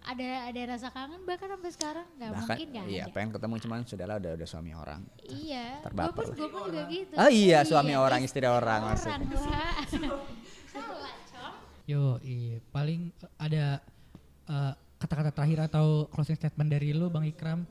Ada 0.00 0.48
ada 0.48 0.60
rasa 0.66 0.88
kangen 0.88 1.22
bahkan 1.22 1.46
sampai 1.46 1.70
sekarang 1.70 2.06
nggak 2.16 2.30
bahkan 2.32 2.48
mungkin 2.50 2.66
nggak 2.72 2.84
iya 2.88 3.04
ada. 3.04 3.12
pengen 3.12 3.30
ketemu 3.30 3.54
cuman 3.60 3.78
sudahlah 3.84 4.16
udah 4.16 4.32
udah 4.32 4.48
suami 4.48 4.72
orang 4.72 5.00
Iya. 5.22 5.66
Gue 5.70 5.84
Terbaper 5.86 6.10
pun 6.10 6.24
lah. 6.24 6.34
gue 6.34 6.48
pun 6.48 6.60
juga 6.64 6.82
gitu. 6.88 7.14
Ah, 7.14 7.30
iya, 7.30 7.58
suami 7.62 7.94
orang, 7.94 8.20
istri 8.20 8.42
orang 8.42 8.58
orang 8.58 8.80
maksudnya. 8.90 9.28
Wah. 9.38 9.74
Salah, 10.72 11.14
Cong. 11.28 11.54
Yo, 11.84 12.02
iya. 12.22 12.58
Paling 12.66 13.00
ada 13.36 13.64
eh, 14.46 14.72
kata-kata 14.96 15.30
terakhir 15.32 15.68
atau 15.68 16.08
closing 16.08 16.34
statement 16.34 16.68
dari 16.68 16.90
lu 16.90 17.06
Bang 17.06 17.22
Ikram 17.22 17.62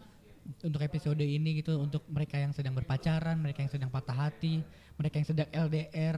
untuk 0.66 0.82
episode 0.82 1.22
ini 1.22 1.62
gitu 1.62 1.78
untuk 1.78 2.04
mereka 2.10 2.38
yang 2.42 2.52
sedang 2.52 2.74
berpacaran, 2.74 3.38
mereka 3.38 3.62
yang 3.62 3.72
sedang 3.72 3.90
patah 3.94 4.30
hati, 4.30 4.62
mereka 4.98 5.22
yang 5.22 5.28
sedang 5.28 5.48
LDR. 5.54 6.18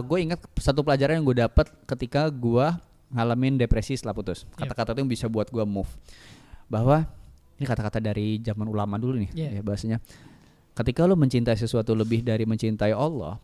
gue 0.00 0.18
ingat 0.24 0.40
satu 0.56 0.80
pelajaran 0.80 1.20
yang 1.20 1.26
gue 1.28 1.36
dapet 1.44 1.68
ketika 1.84 2.24
gue 2.32 2.66
ngalamin 3.12 3.60
depresi 3.60 3.98
setelah 3.98 4.16
putus. 4.16 4.48
Yep. 4.56 4.64
Kata-kata 4.64 4.90
itu 4.96 5.00
yang 5.04 5.10
bisa 5.10 5.26
buat 5.28 5.50
gue 5.52 5.64
move. 5.66 5.90
Bahwa 6.70 7.04
ini 7.60 7.66
kata-kata 7.68 8.00
dari 8.00 8.40
zaman 8.40 8.64
ulama 8.70 8.96
dulu 8.96 9.20
nih, 9.20 9.30
Yeah. 9.36 9.60
ya 9.60 9.62
bahasanya. 9.62 9.98
Ketika 10.72 11.04
lo 11.04 11.18
mencintai 11.18 11.58
sesuatu 11.58 11.92
lebih 11.92 12.24
dari 12.24 12.48
mencintai 12.48 12.96
Allah, 12.96 13.36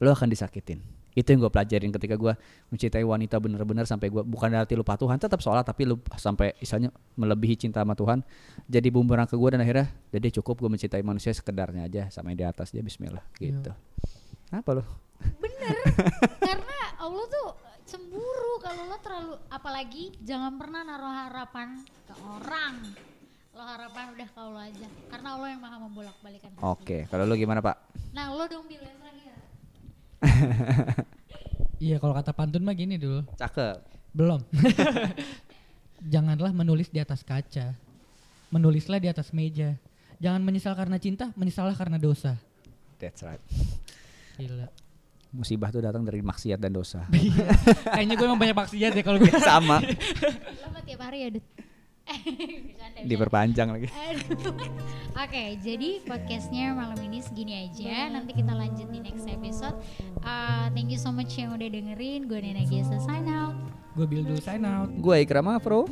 lo 0.00 0.08
akan 0.08 0.30
disakitin. 0.30 0.80
Itu 1.12 1.34
yang 1.34 1.40
gue 1.42 1.50
pelajarin 1.50 1.90
ketika 1.90 2.14
gue 2.14 2.32
mencintai 2.68 3.02
wanita 3.02 3.40
bener-bener 3.40 3.84
sampai 3.84 4.06
gue 4.06 4.22
bukan 4.22 4.48
arti 4.54 4.76
lupa 4.76 4.94
Tuhan, 4.94 5.18
tetap 5.18 5.40
sholat 5.40 5.64
tapi 5.64 5.88
lu 5.88 5.98
sampai 6.14 6.54
misalnya 6.56 6.92
melebihi 7.16 7.56
cinta 7.58 7.82
sama 7.82 7.98
Tuhan, 7.98 8.22
jadi 8.68 8.88
bumerang 8.92 9.26
ke 9.26 9.34
gue 9.34 9.48
dan 9.50 9.60
akhirnya, 9.64 9.88
jadi 10.14 10.28
cukup 10.38 10.62
gue 10.62 10.70
mencintai 10.70 11.02
manusia 11.02 11.34
sekedarnya 11.34 11.88
aja 11.88 12.02
sama 12.12 12.30
yang 12.30 12.38
di 12.38 12.46
atas 12.46 12.70
dia 12.70 12.84
Bismillah 12.84 13.24
Iya. 13.42 13.50
gitu. 13.50 13.72
Apa 14.54 14.70
lo? 14.78 14.84
Bener, 15.42 15.74
karena 16.46 16.78
Allah 17.02 17.24
tuh 17.26 17.48
cemburu 17.82 18.54
kalau 18.62 18.86
lo 18.86 18.96
terlalu, 19.02 19.34
apalagi 19.50 20.14
jangan 20.22 20.54
pernah 20.54 20.86
naruh 20.86 21.10
harapan 21.10 21.82
ke 22.06 22.14
orang. 22.22 22.74
Lo 23.58 23.66
harapan 23.66 24.14
udah 24.14 24.28
ke 24.30 24.38
Allah 24.38 24.62
aja, 24.70 24.86
karena 25.10 25.28
Allah 25.34 25.48
yang 25.50 25.58
maha 25.58 25.76
membolak-balikan 25.82 26.54
hati. 26.54 26.62
Oke, 26.62 26.98
kalau 27.10 27.26
lu 27.26 27.34
gimana 27.34 27.58
Pak? 27.58 27.76
Nah 28.14 28.30
lo 28.30 28.46
dong 28.46 28.70
bilang. 28.70 28.94
Iya, 31.78 32.02
kalau 32.02 32.10
kata 32.10 32.34
pantun 32.34 32.66
mah 32.66 32.74
gini 32.74 32.98
dulu. 32.98 33.22
Cakep. 33.38 33.78
Belum. 34.10 34.42
Janganlah 36.12 36.50
menulis 36.50 36.90
di 36.90 36.98
atas 36.98 37.22
kaca. 37.22 37.78
Menulislah 38.50 38.98
di 38.98 39.06
atas 39.06 39.30
meja. 39.30 39.78
Jangan 40.18 40.42
menyesal 40.42 40.74
karena 40.74 40.98
cinta, 40.98 41.30
menyesallah 41.38 41.78
karena 41.78 41.94
dosa. 42.02 42.34
That's 42.98 43.22
right. 43.22 43.38
Gila. 44.42 44.66
Musibah 45.30 45.70
tuh 45.70 45.78
datang 45.78 46.02
dari 46.02 46.18
maksiat 46.18 46.58
dan 46.58 46.74
dosa. 46.74 47.06
Kayaknya 47.94 48.14
gue 48.18 48.26
emang 48.26 48.42
banyak 48.42 48.58
maksiat 48.58 48.92
ya 48.98 49.02
kalau 49.06 49.18
gue. 49.22 49.30
Sama. 49.38 49.78
Lo 50.58 50.68
mah 50.74 50.82
tiap 50.82 51.00
hari 51.06 51.30
ya. 51.30 51.38
Diperpanjang 53.10 53.68
lagi. 53.70 53.88
Oke, 55.14 55.44
jadi 55.62 56.02
podcastnya 56.02 56.74
malam 56.74 56.98
ini 57.04 57.22
segini 57.22 57.68
aja. 57.68 58.10
Nanti 58.10 58.34
kita 58.34 58.52
lanjut 58.54 58.88
di 58.90 59.00
next 59.02 59.26
episode. 59.28 59.76
Uh, 60.22 60.66
thank 60.74 60.90
you 60.90 60.98
so 60.98 61.14
much 61.14 61.36
yang 61.38 61.54
udah 61.54 61.68
dengerin. 61.68 62.26
Gue 62.26 62.42
Nena 62.42 62.64
Gesa 62.66 62.98
sign 63.02 63.28
out. 63.30 63.54
gue 63.98 64.06
build 64.06 64.30
dulu 64.30 64.38
sign 64.38 64.62
out. 64.62 64.90
Gue 64.94 65.26
Ikram 65.26 65.50
Afro. 65.50 65.90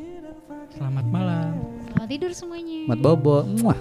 Selamat 0.75 1.07
malam. 1.11 1.59
Selamat 1.91 2.09
tidur 2.11 2.33
semuanya. 2.35 2.87
Mat 2.87 3.01
Bobo. 3.03 3.43
Muah. 3.47 3.79